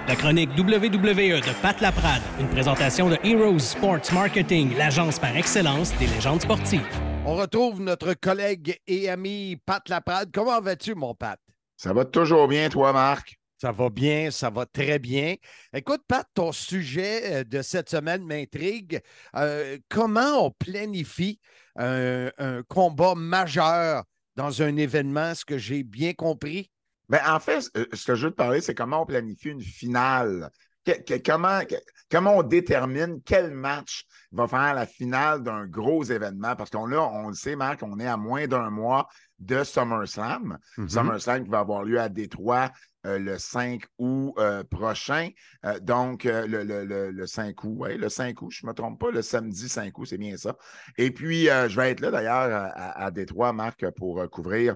[0.06, 5.92] La chronique WWE de Pat Laprade, une présentation de Heroes Sports Marketing, l'agence par excellence
[5.98, 6.86] des légendes sportives.
[7.30, 10.30] On retrouve notre collègue et ami Pat Laprade.
[10.32, 11.38] Comment vas-tu, mon Pat?
[11.76, 13.38] Ça va toujours bien, toi, Marc?
[13.58, 15.34] Ça va bien, ça va très bien.
[15.74, 19.02] Écoute, Pat, ton sujet euh, de cette semaine m'intrigue.
[19.36, 21.38] Euh, comment on planifie
[21.76, 24.04] un, un combat majeur
[24.36, 26.70] dans un événement, ce que j'ai bien compris?
[27.10, 29.60] Ben, en fait, ce- ce que je veux te parler, c'est comment on planifie une
[29.60, 30.48] finale
[30.92, 31.74] que- que- comment, que-
[32.10, 36.56] comment on détermine quel match va faire la finale d'un gros événement?
[36.56, 39.08] Parce qu'on là, on le sait, Marc, on est à moins d'un mois
[39.38, 40.58] de SummerSlam.
[40.76, 40.88] Mhm.
[40.88, 42.70] SummerSlam qui va avoir lieu à Détroit
[43.06, 45.30] euh, le 5 août euh, prochain.
[45.64, 48.74] Euh, donc, le, le- le- le 5 août, oui, le 5 août, je ne me
[48.74, 50.56] trompe pas, le samedi 5 août, c'est bien ça.
[50.96, 54.74] Et puis, je vais être là d'ailleurs à, à- Détroit, Marc, pour couvrir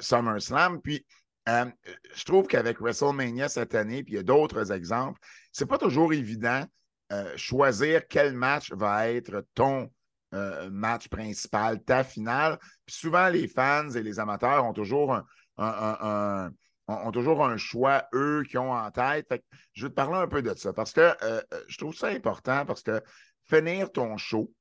[0.00, 0.80] SummerSlam.
[0.80, 1.06] Puis,
[1.50, 1.64] euh,
[2.14, 5.20] je trouve qu'avec WrestleMania cette année, puis il y a d'autres exemples,
[5.52, 6.64] c'est pas toujours évident
[7.12, 9.90] euh, choisir quel match va être ton
[10.32, 12.58] euh, match principal, ta finale.
[12.86, 15.20] Puis souvent, les fans et les amateurs ont toujours
[15.58, 16.50] un,
[16.86, 19.26] ont toujours un choix, eux, qui ont en tête.
[19.28, 21.16] Fait que je vais te parler un peu de ça parce que
[21.66, 23.02] je trouve ça important parce que
[23.48, 24.52] finir ton show,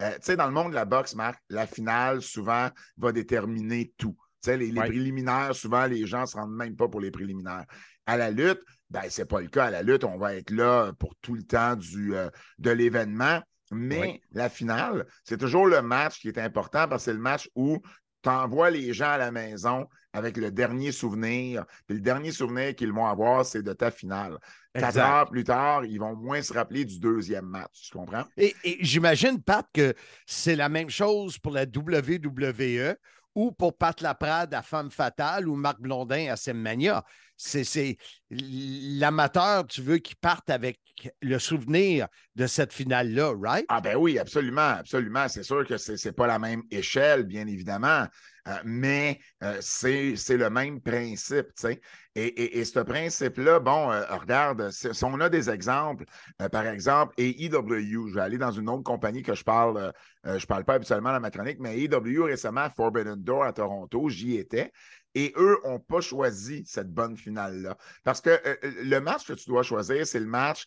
[0.00, 4.16] tu sais, dans le monde de la boxe, Marc, la finale, souvent, va déterminer tout.
[4.42, 4.86] Tu sais, les, les Ouais.
[4.88, 7.64] préliminaires, souvent, les gens ne se rendent même pas pour les préliminaires.
[8.06, 9.66] À la lutte, ben, ce n'est pas le cas.
[9.66, 12.28] À la lutte, on va être là pour tout le temps du, euh,
[12.58, 13.40] de l'événement.
[13.70, 17.48] Mais la finale, c'est toujours le match qui est important parce que c'est le match
[17.54, 17.78] où
[18.22, 21.64] tu envoies les gens à la maison avec le dernier souvenir.
[21.86, 24.36] Puis le dernier souvenir qu'ils vont avoir, c'est de ta finale.
[24.74, 27.88] Quatre heures plus tard, ils vont moins se rappeler du deuxième match.
[27.90, 28.24] Tu comprends?
[28.36, 29.94] Et, et j'imagine, Pat, que
[30.26, 32.94] c'est la même chose pour la WWE
[33.34, 37.04] ou pour Pat Laprade à Femme Fatale ou Marc Blondin à Semmania.
[37.36, 37.96] C'est,
[38.30, 40.80] l'amateur, tu veux qu'il parte avec
[41.20, 42.06] le souvenir
[42.36, 43.64] de cette finale-là, right?
[43.68, 45.28] Ah ben oui, absolument, absolument.
[45.28, 48.06] C'est sûr que c'est n'est pas la même échelle, bien évidemment,
[48.48, 51.80] euh, mais euh, c'est le même principe, tu sais.
[52.14, 56.04] Et, et- et ce principe-là, bon, euh, regarde, si on a des exemples,
[56.50, 59.92] par exemple, AEW, je vais aller dans une autre compagnie que je parle,
[60.24, 64.36] je parle pas habituellement dans ma chronique, mais AEW récemment, Forbidden Door à Toronto, j'y
[64.36, 64.72] étais.
[65.14, 67.76] Et eux n'ont pas choisi cette bonne finale-là.
[68.02, 68.30] Parce que
[68.62, 70.64] le match que tu dois choisir, c'est le match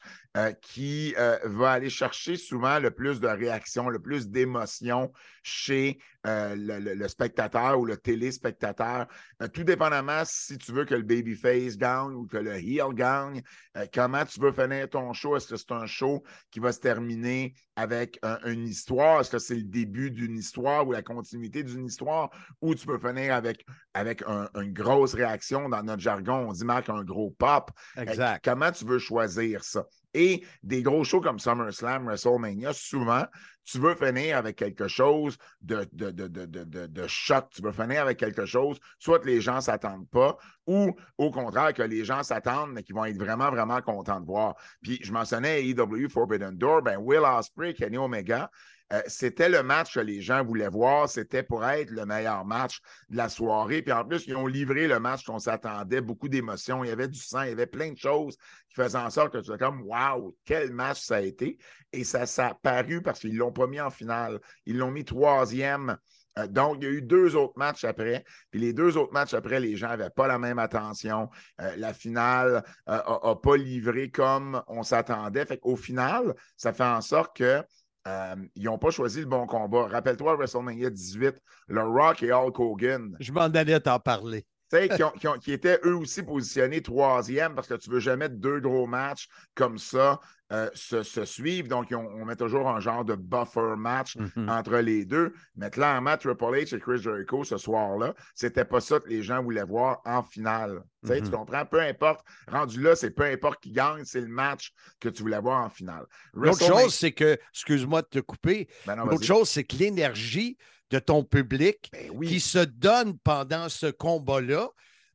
[0.61, 1.13] qui
[1.43, 5.11] va aller chercher souvent le plus de réactions, le plus d'émotions
[5.43, 9.07] chez euh, le, le- le spectateur ou le téléspectateur.
[9.41, 13.41] Euh, tout dépendamment si tu veux que le babyface gagne ou que le heel gagne,
[13.77, 15.35] euh, comment tu veux finir ton show?
[15.35, 19.21] Est-ce que c'est un show qui va se terminer avec un- une histoire?
[19.21, 22.29] Est-ce que c'est le début d'une histoire ou la continuité d'une histoire?
[22.61, 25.69] Ou tu peux finir avec, avec un- une grosse réaction.
[25.69, 27.71] Dans notre jargon, on dit, Marc, un gros pop.
[27.97, 28.43] Exact.
[28.43, 29.85] Comment tu veux choisir ça?
[30.13, 33.25] Et des gros shows comme SummerSlam, WrestleMania, souvent,
[33.65, 37.49] tu veux finir avec quelque chose de, de, de, de, de, choc.
[37.49, 40.37] Tu veux finir avec quelque chose, soit que les gens ne s'attendent pas,
[40.67, 44.25] ou au contraire, que les gens s'attendent, mais qu'ils vont être vraiment, vraiment contents de
[44.25, 44.55] voir.
[44.81, 48.49] Puis je mentionnais AEW Forbidden Door, ben Will Ospreay, Kenny Omega,
[48.93, 51.09] euh, c'était le match que les gens voulaient voir.
[51.09, 53.81] C'était pour être le meilleur match de la soirée.
[53.81, 56.01] Puis en plus, ils ont livré le match qu'on s'attendait.
[56.01, 56.83] Beaucoup d'émotions.
[56.83, 57.41] Il y avait du sang.
[57.43, 58.37] Il y avait plein de choses
[58.69, 61.57] qui faisaient en sorte que tu étais comme Waouh, quel match ça a été.
[61.91, 64.39] Et ça s'est paru parce qu'ils l'ont pas en finale.
[64.65, 65.97] Ils l'ont mis troisième.
[66.37, 68.23] Euh, donc, il y a eu deux autres matchs après.
[68.51, 71.29] Puis les deux autres matchs après, les gens n'avaient pas la même attention.
[71.61, 75.45] Euh, la finale n'a pas livré comme on s'attendait.
[75.45, 77.63] Fait qu'au final, ça fait en sorte que
[78.07, 79.87] euh, ils n'ont pas choisi le bon combat.
[79.87, 83.17] Rappelle-toi, WrestleMania 18, le Rock et Hulk Hogan.
[83.19, 84.45] Je m'en allais t'en parler.
[84.71, 87.89] Tu sais, qui, ont- qui ont- qui étaient eux aussi positionnés troisième parce que tu
[87.89, 90.19] veux jamais deux gros matchs comme ça
[90.51, 91.67] euh, se, se suivre.
[91.67, 94.47] Donc, ont- on met toujours un genre de buffer match Mhm.
[94.47, 95.33] entre les deux.
[95.55, 99.41] Mais clairement, Triple H et Chris Jericho ce soir-là, c'était pas ça que les gens
[99.41, 100.83] voulaient voir en finale.
[101.03, 101.23] Tu Mhm.
[101.23, 101.65] Tu comprends?
[101.65, 102.23] Peu importe.
[102.47, 105.69] Rendu là, c'est peu importe qui gagne, c'est le match que tu voulais voir en
[105.69, 106.05] finale.
[106.33, 110.57] L'autre chose, c'est que, excuse-moi de te couper, Ben l'autre chose, c'est que l'énergie
[110.91, 112.27] de ton public Ben oui.
[112.27, 114.69] qui se donne pendant ce combat-là,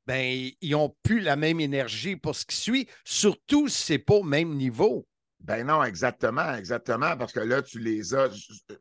[0.07, 3.99] ben, ils n'ont plus la même énergie pour ce qui suit, surtout si ce n'est
[3.99, 5.07] pas au même niveau.
[5.41, 8.29] Ben non, exactement, exactement, parce que là, tu les as,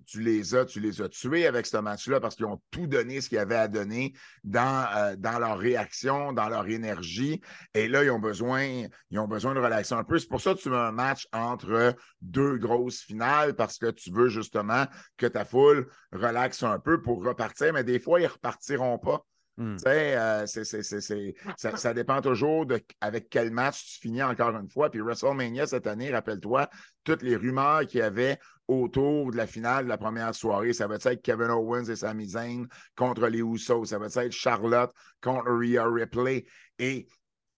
[0.06, 0.66] tu les as,
[1.10, 4.14] tués avec ce match-là parce qu'ils ont tout donné ce qu'il y avait à donner
[4.44, 7.40] dans, euh, leur réaction, dans leur énergie.
[7.74, 10.20] Et là, ils ont besoin, ils ont besoin de relaxer un peu.
[10.20, 14.12] C'est pour ça que tu veux un match entre deux grosses finales parce que tu
[14.12, 14.86] veux justement
[15.16, 19.26] que ta foule relaxe un peu pour repartir, mais des fois, ils repartiront pas.
[19.60, 19.76] Hmm.
[19.86, 22.66] Euh, ça, dépend toujours
[23.02, 24.90] avec quel match tu finis encore une fois.
[24.90, 26.70] Puis WrestleMania cette année, rappelle-toi,
[27.04, 28.40] toutes les rumeurs qu'il y avait
[28.70, 32.30] autour de la finale de la première soirée, ça va être Kevin Owens et Sami
[32.30, 36.46] Zayn contre les Usos, ça va être Charlotte contre Rhea Ripley.
[36.78, 37.10] Et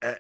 [0.04, 0.16] euh,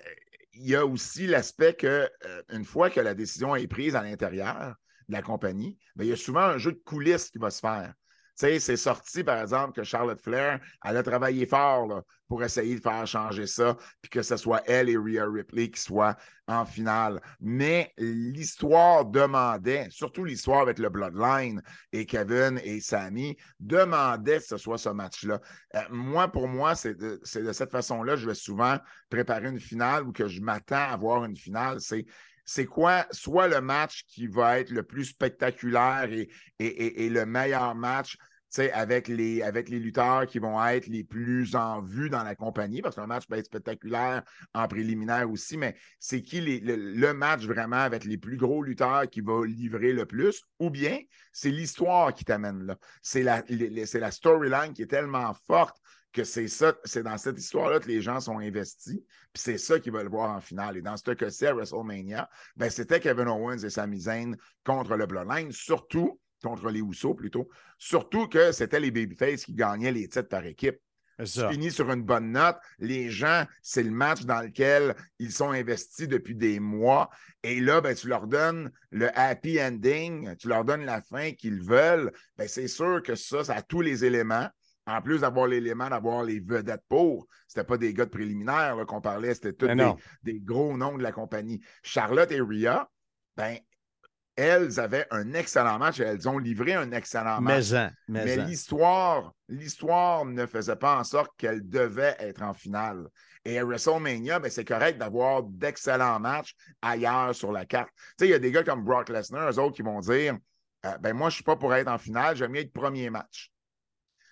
[0.53, 4.03] il y a aussi l'aspect que euh, une fois que la décision est prise à
[4.03, 4.75] l'intérieur
[5.07, 7.59] de la compagnie, ben, il y a souvent un jeu de coulisses qui va se
[7.59, 7.95] faire.
[8.35, 13.05] C'est sorti, par exemple, que Charlotte Flair, elle a travaillé fort pour essayer de faire
[13.05, 16.15] changer ça, puis que ce soit elle et Rhea Ripley qui soient
[16.47, 17.21] en finale.
[17.39, 21.61] Mais l'histoire demandait, surtout l'histoire avec le Bloodline
[21.91, 25.39] et Kevin et Sammy, demandait que ce soit ce match-là.
[25.75, 28.77] Euh, moi, pour moi, c'est de, c'est de cette façon-là, je vais souvent
[29.09, 31.81] préparer une finale ou que je m'attends à voir une finale.
[31.81, 32.05] C'est
[32.45, 36.09] c'est quoi soit le match qui va être le plus spectaculaire
[36.59, 38.17] et, le meilleur match
[38.73, 42.81] avec les, avec les lutteurs qui vont être les plus en vue dans la compagnie,
[42.81, 44.23] parce qu'un match peut être spectaculaire
[44.53, 49.21] en préliminaire aussi, mais c'est qui le, match vraiment avec les plus gros lutteurs qui
[49.21, 50.99] va livrer le plus, ou bien
[51.31, 52.77] c'est l'histoire qui t'amène là.
[53.01, 55.77] C'est la storyline qui est tellement forte
[56.11, 58.99] que c'est ça, c'est dans cette histoire-là que les gens sont investis,
[59.33, 60.77] puis c'est ça qu'ils veulent voir en finale.
[60.77, 64.35] Et dans ce cas-ci, à WrestleMania, ben, c'était Kevin Owens et Sami Zayn
[64.65, 69.91] contre le Bloodline, surtout contre les Usos plutôt, surtout que c'était les Babyface qui gagnaient
[69.91, 70.79] les titres par équipe.
[71.19, 71.49] Tu ça.
[71.49, 72.57] finis sur une bonne note.
[72.79, 77.11] Les gens, c'est le match dans lequel ils sont investis depuis des mois.
[77.43, 81.61] Et là, ben, tu leur donnes le happy ending, tu leur donnes la fin qu'ils
[81.61, 82.11] veulent.
[82.37, 84.49] Ben, c'est sûr que ça, ça a tous les éléments.
[84.91, 87.27] En plus d'avoir l'élément d'avoir les vedettes pour.
[87.47, 90.97] C'était pas des gars de préliminaires là, qu'on parlait, c'était tous Mais des, gros noms
[90.97, 91.61] de la compagnie.
[91.81, 92.89] Charlotte et Rhea,
[93.37, 93.57] ben,
[94.35, 97.71] elles avaient un excellent match et elles ont livré un excellent match.
[97.71, 97.89] Mais-en.
[98.07, 103.07] Mais l'histoire, l'histoire ne faisait pas en sorte qu'elle devait être en finale.
[103.45, 107.89] Et à WrestleMania, ben, c'est correct d'avoir d'excellents matchs ailleurs sur la carte.
[107.95, 110.37] Tu sais, il y a des gars comme Brock Lesnar, eux autres, qui vont dire
[110.85, 113.09] euh, ben moi, je ne suis pas pour être en finale, j'aime mieux être premier
[113.09, 113.51] match.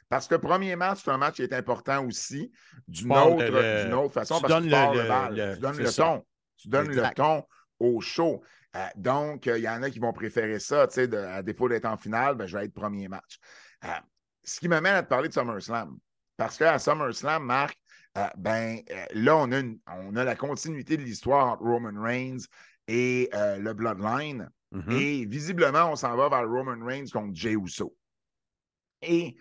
[0.10, 2.52] Parce que premier match, c'est un match qui est important aussi
[2.88, 4.70] d'une autre, le- autre façon, tu parce que donnes tu
[5.36, 6.04] le- le, tu donnes le ça.
[6.04, 6.26] ton.
[6.58, 7.10] Tu donnes Exact.
[7.10, 7.44] le ton
[7.80, 8.42] au show.
[8.76, 11.42] Euh, donc, euh, il y en a qui vont préférer ça, tu sais, de- à
[11.44, 13.40] défaut d'être en finale, ben, je vais être premier match.
[13.86, 13.88] Euh,
[14.44, 15.98] ce qui m'amène à te parler de SummerSlam.
[16.38, 17.78] Parce qu'à SummerSlam, Marc,
[18.38, 18.80] ben,
[19.14, 22.40] là, on a, une- on a la continuité de l'histoire entre Roman Reigns
[22.88, 24.50] et le Bloodline.
[24.72, 24.92] Mhm.
[24.92, 27.96] Et visiblement, on s'en va vers Roman Reigns contre Jey Uso.
[29.02, 29.36] Et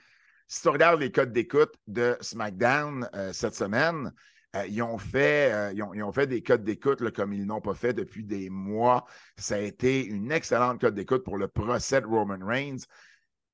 [0.49, 4.13] si tu regardes les codes d'écoute de SmackDown euh, cette semaine,
[4.57, 7.45] euh, ils, ont fait, euh, ils, ont, ils ont fait des codes d'écoute comme ils
[7.45, 9.05] n'ont pas fait depuis des mois.
[9.37, 12.79] Ça a été une excellente code d'écoute pour le procès de Roman Reigns.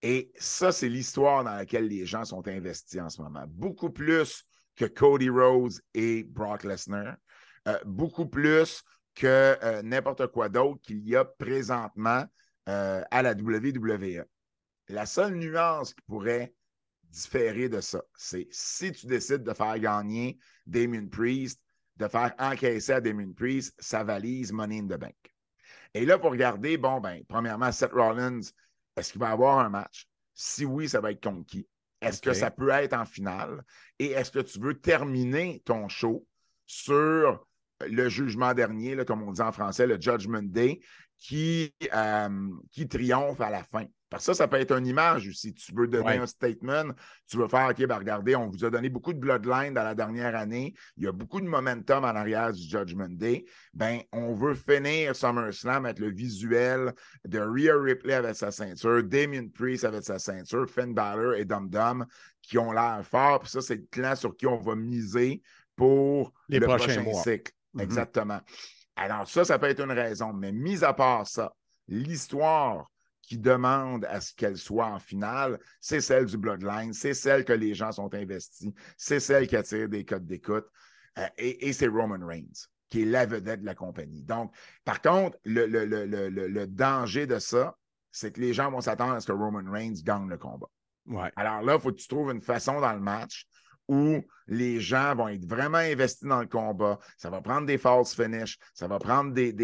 [0.02, 3.44] Et ça, c'est l'histoire dans laquelle les gens sont investis en ce moment.
[3.48, 4.44] Beaucoup plus
[4.76, 7.16] que Cody Rhodes et Brock Lesnar.
[7.86, 8.82] Beaucoup plus
[9.14, 12.24] que n'importe quoi d'autre qu'il y a présentement
[12.66, 14.24] à la WWE.
[14.88, 16.52] La seule nuance qui pourrait
[17.14, 21.60] différer de ça, c'est si tu décides de faire gagner Damien Priest,
[21.96, 25.14] de faire encaisser à Damien Priest sa valise Money in the Bank.
[25.94, 28.40] Et là, pour regarder, bon, ben, premièrement, Seth Rollins,
[28.96, 30.08] est-ce qu'il va avoir un match?
[30.34, 31.68] Si oui, ça va être contre qui?
[32.00, 33.64] Est-ce que ça peut être en finale?
[33.98, 36.26] Et est-ce que tu veux terminer ton show
[36.66, 37.46] sur
[37.80, 40.80] le jugement dernier, là, comme on dit en français, le Judgment Day,
[41.16, 43.86] qui, euh, qui triomphe à la fin?
[44.14, 45.52] Parce que ça, ça peut être une image aussi.
[45.54, 46.18] Tu veux donner Ouais.
[46.18, 46.84] un statement,
[47.28, 49.94] tu veux faire, OK, ben regardez, on vous a donné beaucoup de bloodline dans la
[49.94, 50.72] dernière année.
[50.96, 53.44] Il y a beaucoup de momentum en arrière du Judgment Day.
[53.72, 56.92] Ben, on veut finir SummerSlam avec le visuel
[57.26, 61.68] de Rhea Ripley avec sa ceinture, Damien Priest avec sa ceinture, Finn Balor et Dum
[61.68, 62.06] Dum
[62.42, 63.40] qui ont l'air forts.
[63.40, 65.42] Puis ça, c'est le clan sur qui on va miser
[65.76, 67.22] pour Les le prochains prochain mois.
[67.22, 67.52] cycle.
[67.72, 67.80] Mhm.
[67.80, 68.40] Exactement.
[68.96, 70.32] Alors, ça, ça peut être une raison.
[70.32, 71.52] Mais mis à part ça,
[71.88, 72.90] l'histoire
[73.26, 77.52] qui demande à ce qu'elle soit en finale, c'est celle du Bloodline, c'est celle que
[77.52, 80.66] les gens sont investis, c'est celle qui attire des codes d'écoute,
[81.18, 84.22] euh, et, et c'est Roman Reigns, qui est la vedette de la compagnie.
[84.22, 84.54] Donc,
[84.84, 87.76] par contre, le, le- le- le- le- le danger de ça,
[88.10, 90.68] c'est que les gens vont s'attendre à ce que Roman Reigns gagne le combat.
[91.06, 91.30] Ouais.
[91.36, 93.46] Alors là, il faut que tu trouves une façon dans le match
[93.88, 96.98] où les gens vont être vraiment investis dans le combat.
[97.16, 99.54] Ça va prendre des false finish, ça va prendre des.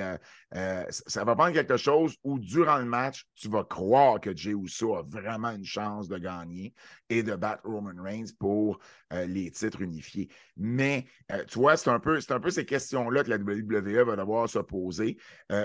[0.00, 0.18] euh,
[0.54, 4.52] euh, ça va prendre quelque chose où, durant le match, tu vas croire que Jey
[4.52, 6.74] Uso a vraiment une chance de gagner
[7.08, 8.78] et de battre Roman Reigns pour
[9.12, 10.28] euh, les titres unifiés.
[10.56, 11.06] Mais
[11.48, 14.58] tu vois, c'est un, peu, un peu ces questions-là que la WWE va devoir se
[14.58, 15.16] poser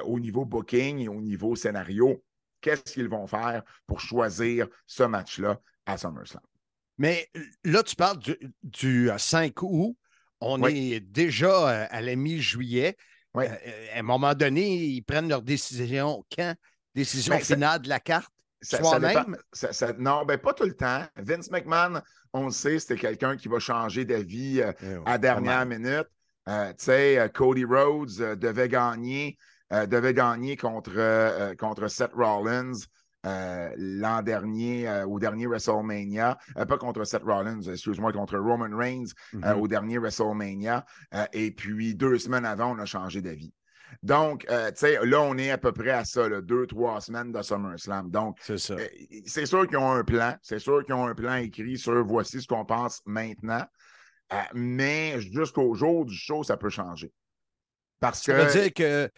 [0.06, 2.24] au niveau booking et au niveau scénario.
[2.62, 6.42] Qu'est-ce qu'ils vont faire pour choisir ce match-là à SummerSlam?
[7.00, 7.30] Mais
[7.64, 9.95] là, tu parles du, du, euh, 5 août.
[10.41, 10.93] On Oui.
[10.93, 12.95] est déjà euh, à la mi-juillet.
[13.34, 13.45] Oui.
[13.45, 16.54] Euh, euh, à un moment donné, ils prennent leur décision quand?
[16.93, 18.32] Décision Ben, ça- finale de la carte?
[18.62, 19.38] Ça- ça même?
[20.00, 21.06] non, ben pas tout le temps.
[21.16, 22.02] Vince McMahon,
[22.34, 26.08] on le sait, c'était quelqu'un qui va changer d'avis euh, Eh oui, à dernière minute.
[26.50, 29.38] Euh, tu sais, euh, Cody Rhodes euh, devait gagner,
[29.72, 32.74] euh, devait gagner contre, euh, euh, contre Seth Rollins
[33.26, 38.76] euh, l'an dernier, euh, au dernier WrestleMania, euh, pas contre Seth Rollins, excuse-moi, contre Roman
[38.78, 39.60] Reigns Mhm.
[39.60, 40.86] au dernier WrestleMania.
[41.34, 43.54] Et puis, deux semaines avant, on a changé d'avis.
[44.04, 47.32] Donc, tu sais, là, on est à peu près à ça, là, deux, trois semaines
[47.32, 48.10] de SummerSlam.
[48.10, 48.76] Donc, C'est ça.
[49.26, 50.36] c'est sûr qu'ils ont un plan.
[50.42, 53.66] C'est sûr qu'ils ont un plan écrit sur voici ce qu'on pense maintenant.
[54.54, 57.12] Mais jusqu'au jour du show, ça peut changer.
[58.00, 58.42] Parce Ça que.
[58.44, 59.10] veut dire que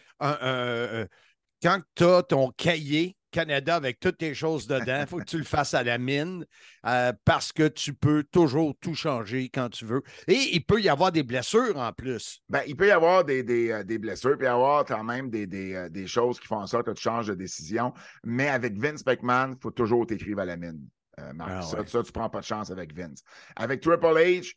[1.62, 5.38] quand tu as ton cahier Canada avec toutes tes choses dedans, il faut que tu
[5.38, 6.46] le fasses à la mine
[6.86, 10.02] euh, parce que tu peux toujours tout changer quand tu veux.
[10.28, 12.40] Et il peut y avoir des blessures en plus.
[12.48, 15.30] Ben, il peut y avoir des, des, euh, des blessures, puis y avoir quand même
[15.30, 17.92] des, des, euh, des choses qui font en sorte que tu changes de décision.
[18.22, 20.86] Mais avec Vince McMahon, il faut toujours t'écrire à la mine.
[21.34, 21.50] Marc.
[21.52, 21.86] Ah ça, ouais.
[21.86, 23.22] ça, tu prends pas de chance avec Vince.
[23.56, 24.54] Avec Triple H,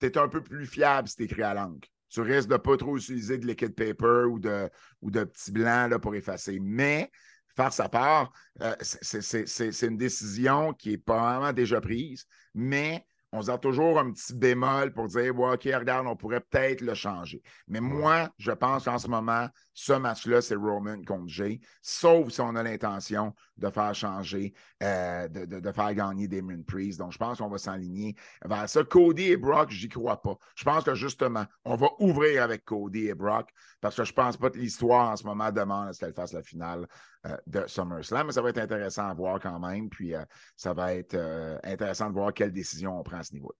[0.00, 1.88] tu es un peu plus fiable si tu écris à l'encre.
[2.08, 4.70] Tu risques de ne pas trop utiliser de liquid paper ou de,
[5.02, 6.58] ou de petits blancs là, pour effacer.
[6.60, 7.10] Mais,
[7.56, 8.32] faire sa part,
[8.62, 14.34] euh, c'est- une décision qui est probablement déjà prise, mais on donne toujours un petit
[14.34, 17.42] bémol pour dire ouais, OK, regarde, on pourrait peut-être le changer.
[17.68, 19.48] Mais moi, je pense qu'en ce moment,
[19.78, 25.28] ce match-là, c'est Roman contre Jay, sauf si on a l'intention de faire changer, euh,
[25.28, 26.98] de, de- faire gagner Damon Priest.
[26.98, 28.82] Donc, je pense qu'on va s'enligner vers ça.
[28.84, 30.34] Cody et Brock, j'y crois pas.
[30.54, 33.50] Je pense que justement, on va ouvrir avec Cody et Brock
[33.82, 36.32] parce que je pense pas que l'histoire en ce moment demande à ce qu'elle fasse
[36.32, 36.86] la finale
[37.26, 39.90] euh, de SummerSlam, mais ça va être intéressant à voir quand même.
[39.90, 40.24] Puis, euh,
[40.56, 41.16] ça va être
[41.64, 43.54] intéressant de voir quelle décision on prend à ce niveau.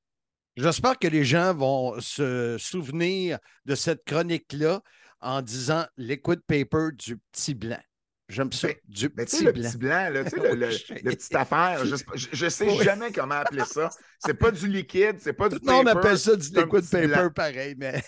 [0.57, 4.81] J'espère que les gens vont se souvenir de cette chronique-là
[5.21, 7.81] en disant liquid paper du petit blanc.
[8.29, 9.63] J'aime ça, du Mais tu petit sais, le blanc.
[9.71, 10.69] petit blanc, là, tu sais, le, le-
[11.17, 11.97] petite affaire, je,
[12.33, 12.83] je sais Oui.
[12.83, 13.89] jamais comment appeler ça.
[14.19, 17.31] C'est pas du liquide, c'est pas du monde paper, appelle ça du liquid paper blanc.
[17.31, 18.03] pareil, mais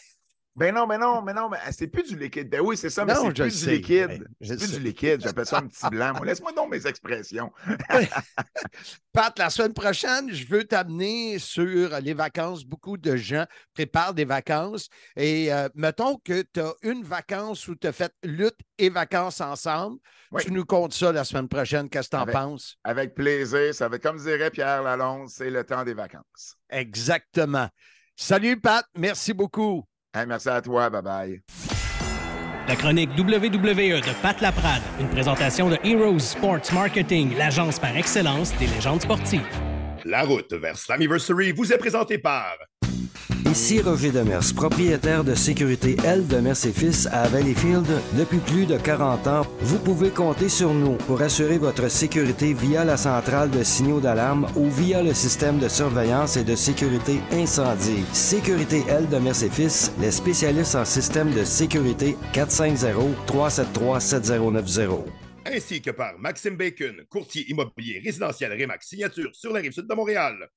[0.59, 2.50] Ben non, mais non, mais non, mais c'est plus du liquide.
[2.50, 4.28] Ben oui, c'est ça, mais c'est plus du liquide.
[4.40, 4.78] c'est plus sais.
[4.78, 5.20] du liquide.
[5.20, 6.12] J'appelle ça un petit blanc.
[6.16, 7.52] Moi, Laisse-moi donc mes expressions.
[9.12, 12.64] Pat, la semaine prochaine, je veux t'amener sur les vacances.
[12.64, 14.88] Beaucoup de gens préparent des vacances.
[15.16, 19.40] Et euh, mettons que tu as une vacance où tu as fait lutte et vacances
[19.40, 19.98] ensemble.
[20.32, 20.42] Oui.
[20.44, 21.88] Tu nous comptes ça la semaine prochaine.
[21.88, 22.76] Qu'est-ce que tu en Avec- penses?
[22.84, 23.74] Avec plaisir.
[23.74, 26.56] Ça va comme dirait Pierre Lalonde, c'est le temps des vacances.
[26.68, 27.68] Exactement.
[28.16, 28.84] Salut, Pat.
[28.96, 29.84] Merci beaucoup.
[30.14, 30.88] Hey, merci à toi.
[30.88, 31.40] Bye-bye.
[32.66, 38.56] La chronique WWE de Pat Laprade, une présentation de Heroes Sports Marketing, l'agence par excellence
[38.59, 39.46] des légendes sportives.
[40.04, 42.56] La route vers Slammiversary vous est présentée par
[43.51, 48.76] Ici Roger Demers, propriétaire de sécurité L Demers et Fils à Valleyfield depuis plus de
[48.76, 49.46] 40 ans.
[49.61, 54.46] Vous pouvez compter sur nous pour assurer votre sécurité via la centrale de signaux d'alarme
[54.55, 58.05] ou via le système de surveillance et de sécurité incendie.
[58.12, 65.05] Sécurité L Demers et Fils, les spécialistes en système de sécurité 450-373-7090.
[65.46, 69.94] ainsi que par Maxime Bacon, courtier immobilier résidentiel Remax Signature sur la rive sud de
[69.94, 70.51] Montréal.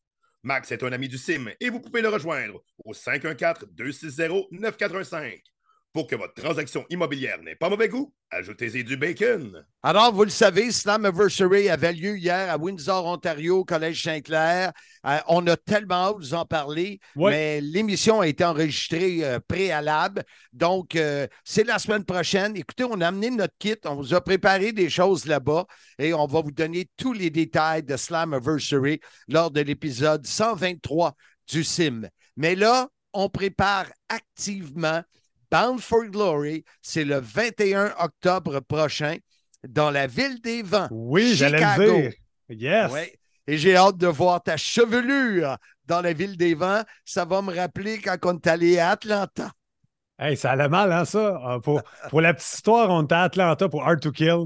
[0.44, 5.51] Max est un ami du CIM et vous pouvez le rejoindre au 514-260-9415.
[5.94, 9.66] Pour que votre transaction immobilière n'ait pas mauvais goût, ajoutez-y du bacon.
[9.84, 14.72] Alors, vous le savez, Slammiversary avait lieu hier à Windsor, Ontario, au Collège Saint-Clair.
[15.06, 17.32] Euh, on a tellement hâte de vous en parler, Ouais.
[17.32, 20.24] mais l'émission a été enregistrée euh, préalable.
[20.54, 22.56] Donc, euh, c'est la semaine prochaine.
[22.56, 25.66] Écoutez, on a amené notre kit, on vous a préparé des choses là-bas
[26.00, 31.16] et on va vous donner tous les détails de Slammiversary lors de l'épisode 123
[31.50, 32.08] du CIM.
[32.38, 35.02] Mais là, on prépare activement
[35.52, 36.64] Bound for Glory.
[36.82, 39.18] C'est le 21 octobre prochain
[39.68, 40.88] dans la ville des vents.
[40.92, 42.14] Oui, j'allais le dire.
[42.50, 42.92] Yes.
[42.92, 43.14] Ouais.
[43.48, 46.82] Et j'ai hâte de voir ta chevelure dans la ville des vents.
[47.06, 49.52] Ça va me rappeler quand on est allé à Atlanta.
[50.18, 51.40] Hey, ça allait mal, hein, ça?
[51.44, 54.46] Ah, Pour, pour la petite histoire, on était à Atlanta pour Hard to Kill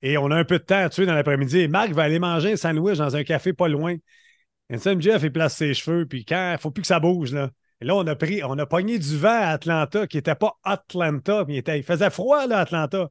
[0.00, 1.60] et on a un peu de temps à tuer dans l'après-midi.
[1.60, 3.96] Et Marc va aller manger un sandwich dans un café pas loin.
[4.70, 7.50] Jeff, il place ses cheveux, puis quand il faut plus que ça bouge, là.
[7.80, 10.54] Et là, on a pris, on a pogné du vent à Atlanta qui n'était pas
[10.64, 13.08] Atlanta, mais il, était- il faisait froid, là, à Atlanta.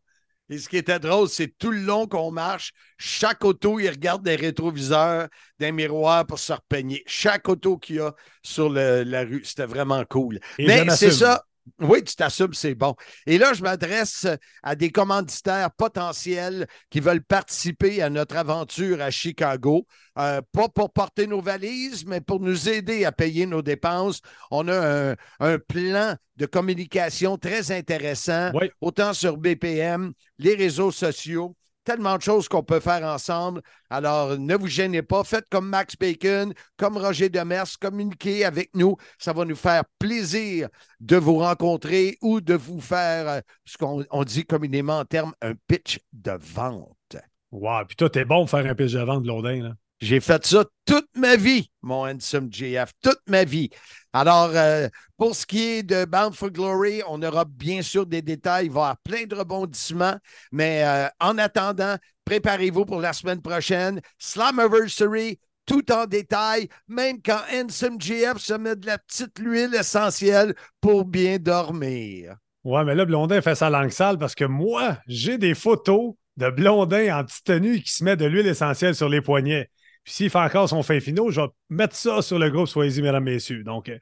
[0.49, 4.24] Et ce qui était drôle, c'est tout le long qu'on marche, chaque auto, il regarde
[4.24, 5.28] des rétroviseurs,
[5.59, 7.03] des miroirs pour se repeigner.
[7.07, 8.13] Chaque auto qu'il y a
[8.43, 10.39] sur le- la rue, c'était vraiment cool.
[10.59, 11.43] Et Mais c'est ça.
[11.80, 12.95] Oui, tu t'assumes, c'est bon.
[13.26, 14.28] Et là, je m'adresse
[14.61, 19.88] à des commanditaires potentiels qui veulent participer à notre aventure à Chicago.
[20.18, 24.22] Euh, pas pour porter nos valises, mais pour nous aider à payer nos dépenses.
[24.51, 28.70] On a un, un plan de communication très intéressant, Oui.
[28.80, 31.55] autant sur BPM, les réseaux sociaux.
[31.86, 33.61] Tellement de choses qu'on peut faire ensemble.
[33.89, 35.23] Alors, ne vous gênez pas.
[35.23, 37.77] Faites comme Max Bacon, comme Roger Demers.
[37.79, 38.97] Communiquez avec nous.
[39.19, 40.67] Ça va nous faire plaisir
[40.99, 45.33] de vous rencontrer ou de vous faire euh, ce qu'on on dit communément en termes
[45.41, 47.17] un pitch de vente.
[47.51, 49.75] Wow, puis toi, t'es bon pour faire un pitch de vente, Blondin, là.
[50.01, 53.69] J'ai fait ça toute ma vie, mon handsome JF, toute ma vie.
[54.11, 54.87] Alors, euh,
[55.17, 58.67] pour ce qui est de Bound for Glory, on aura bien sûr des détails.
[58.67, 58.71] Il
[59.03, 60.17] plein de rebondissements.
[60.51, 64.01] Mais euh, en attendant, préparez-vous pour la semaine prochaine.
[64.19, 70.55] Slammiversary, tout en détail, même quand Handsome JF se met de la petite huile essentielle
[70.81, 72.35] pour bien dormir.
[72.63, 76.49] Ouais, mais là, Blondin fait sa langue sale parce que moi, j'ai des photos de
[76.49, 79.69] Blondin en petite tenue qui se met de l'huile essentielle sur les poignets.
[80.05, 83.03] Puis s'il fait encore son fin finaux, je vais mettre ça sur le groupe Soyez-y,
[83.03, 83.63] mesdames, messieurs.
[83.65, 83.99] Donc, euh,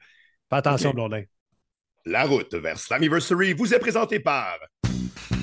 [0.50, 0.94] fais attention, Ok.
[0.94, 1.24] Blondin.
[2.06, 4.58] La route vers Slammiversary vous est présentée par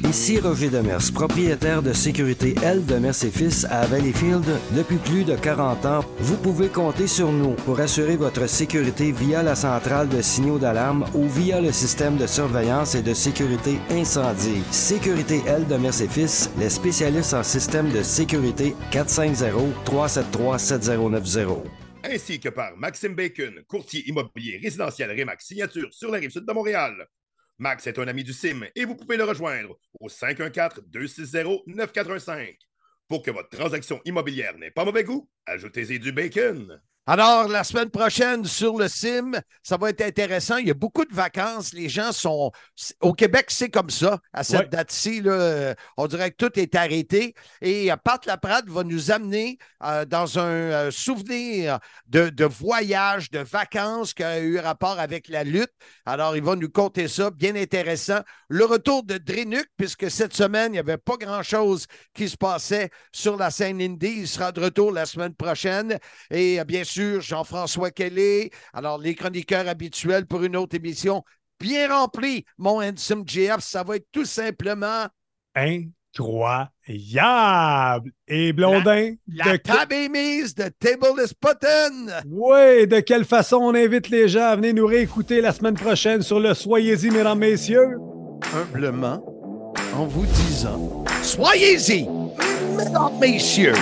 [0.08, 5.36] Ici Roger Demers, propriétaire de sécurité L Demers et Fils à Valleyfield depuis plus de
[5.36, 6.06] 40 ans.
[6.20, 11.08] Vous pouvez compter sur nous pour assurer votre sécurité via la centrale de signaux d'alarme
[11.16, 14.62] ou via le système de surveillance et de sécurité incendie.
[14.70, 21.81] Sécurité L Demers et Fils, les spécialistes en système de sécurité 450-373-7090.
[22.04, 26.54] Ainsi que par Maxime Bacon, courtier immobilier résidentiel Remax Signature sur la rive sud de
[26.54, 27.08] Montréal.
[27.58, 32.58] Max est un ami du CIM et vous pouvez le rejoindre au 514-260-9415.
[33.08, 36.82] Pour que votre transaction immobilière n'ait pas mauvais goût, ajoutez-y du bacon.
[37.08, 39.32] Alors, la semaine prochaine sur le CIM,
[39.64, 40.58] ça va être intéressant.
[40.58, 41.74] Il y a beaucoup de vacances.
[41.74, 42.52] Les gens sont.
[43.02, 44.20] Au Québec, c'est comme ça.
[44.32, 44.68] À cette Ouais.
[44.68, 45.22] date-ci,
[45.98, 47.34] on dirait que tout est arrêté.
[47.62, 53.32] Et euh, Pat Laprade va nous amener euh, dans un euh, souvenir de, de voyage,
[53.32, 55.72] de vacances qui a eu rapport avec la lutte.
[56.06, 57.32] Alors, il va nous conter ça.
[57.32, 58.20] Bien intéressant.
[58.48, 62.92] Le retour de Drenuk, puisque cette semaine, il n'y avait pas grand-chose qui se passait
[63.12, 64.18] sur la scène indie.
[64.20, 65.98] Il sera de retour la semaine prochaine.
[66.30, 68.50] Et bien sûr, Jean-François Kelly.
[68.74, 71.24] Alors, les chroniqueurs habituels pour une autre émission
[71.60, 72.46] bien remplie.
[72.58, 75.06] Mon handsome GF, ça va être tout simplement
[75.56, 76.72] Incroyable!
[78.28, 82.08] Et Blondin, la de table est mise, the table is button.
[82.26, 86.22] Oui, de quelle façon on invite les gens à venir nous réécouter la semaine prochaine
[86.22, 87.98] sur le Soyez-y, mesdames, messieurs?
[88.56, 89.22] Humblement,
[89.96, 92.08] en vous disant, soyez-y,
[92.78, 93.74] mesdames, messieurs.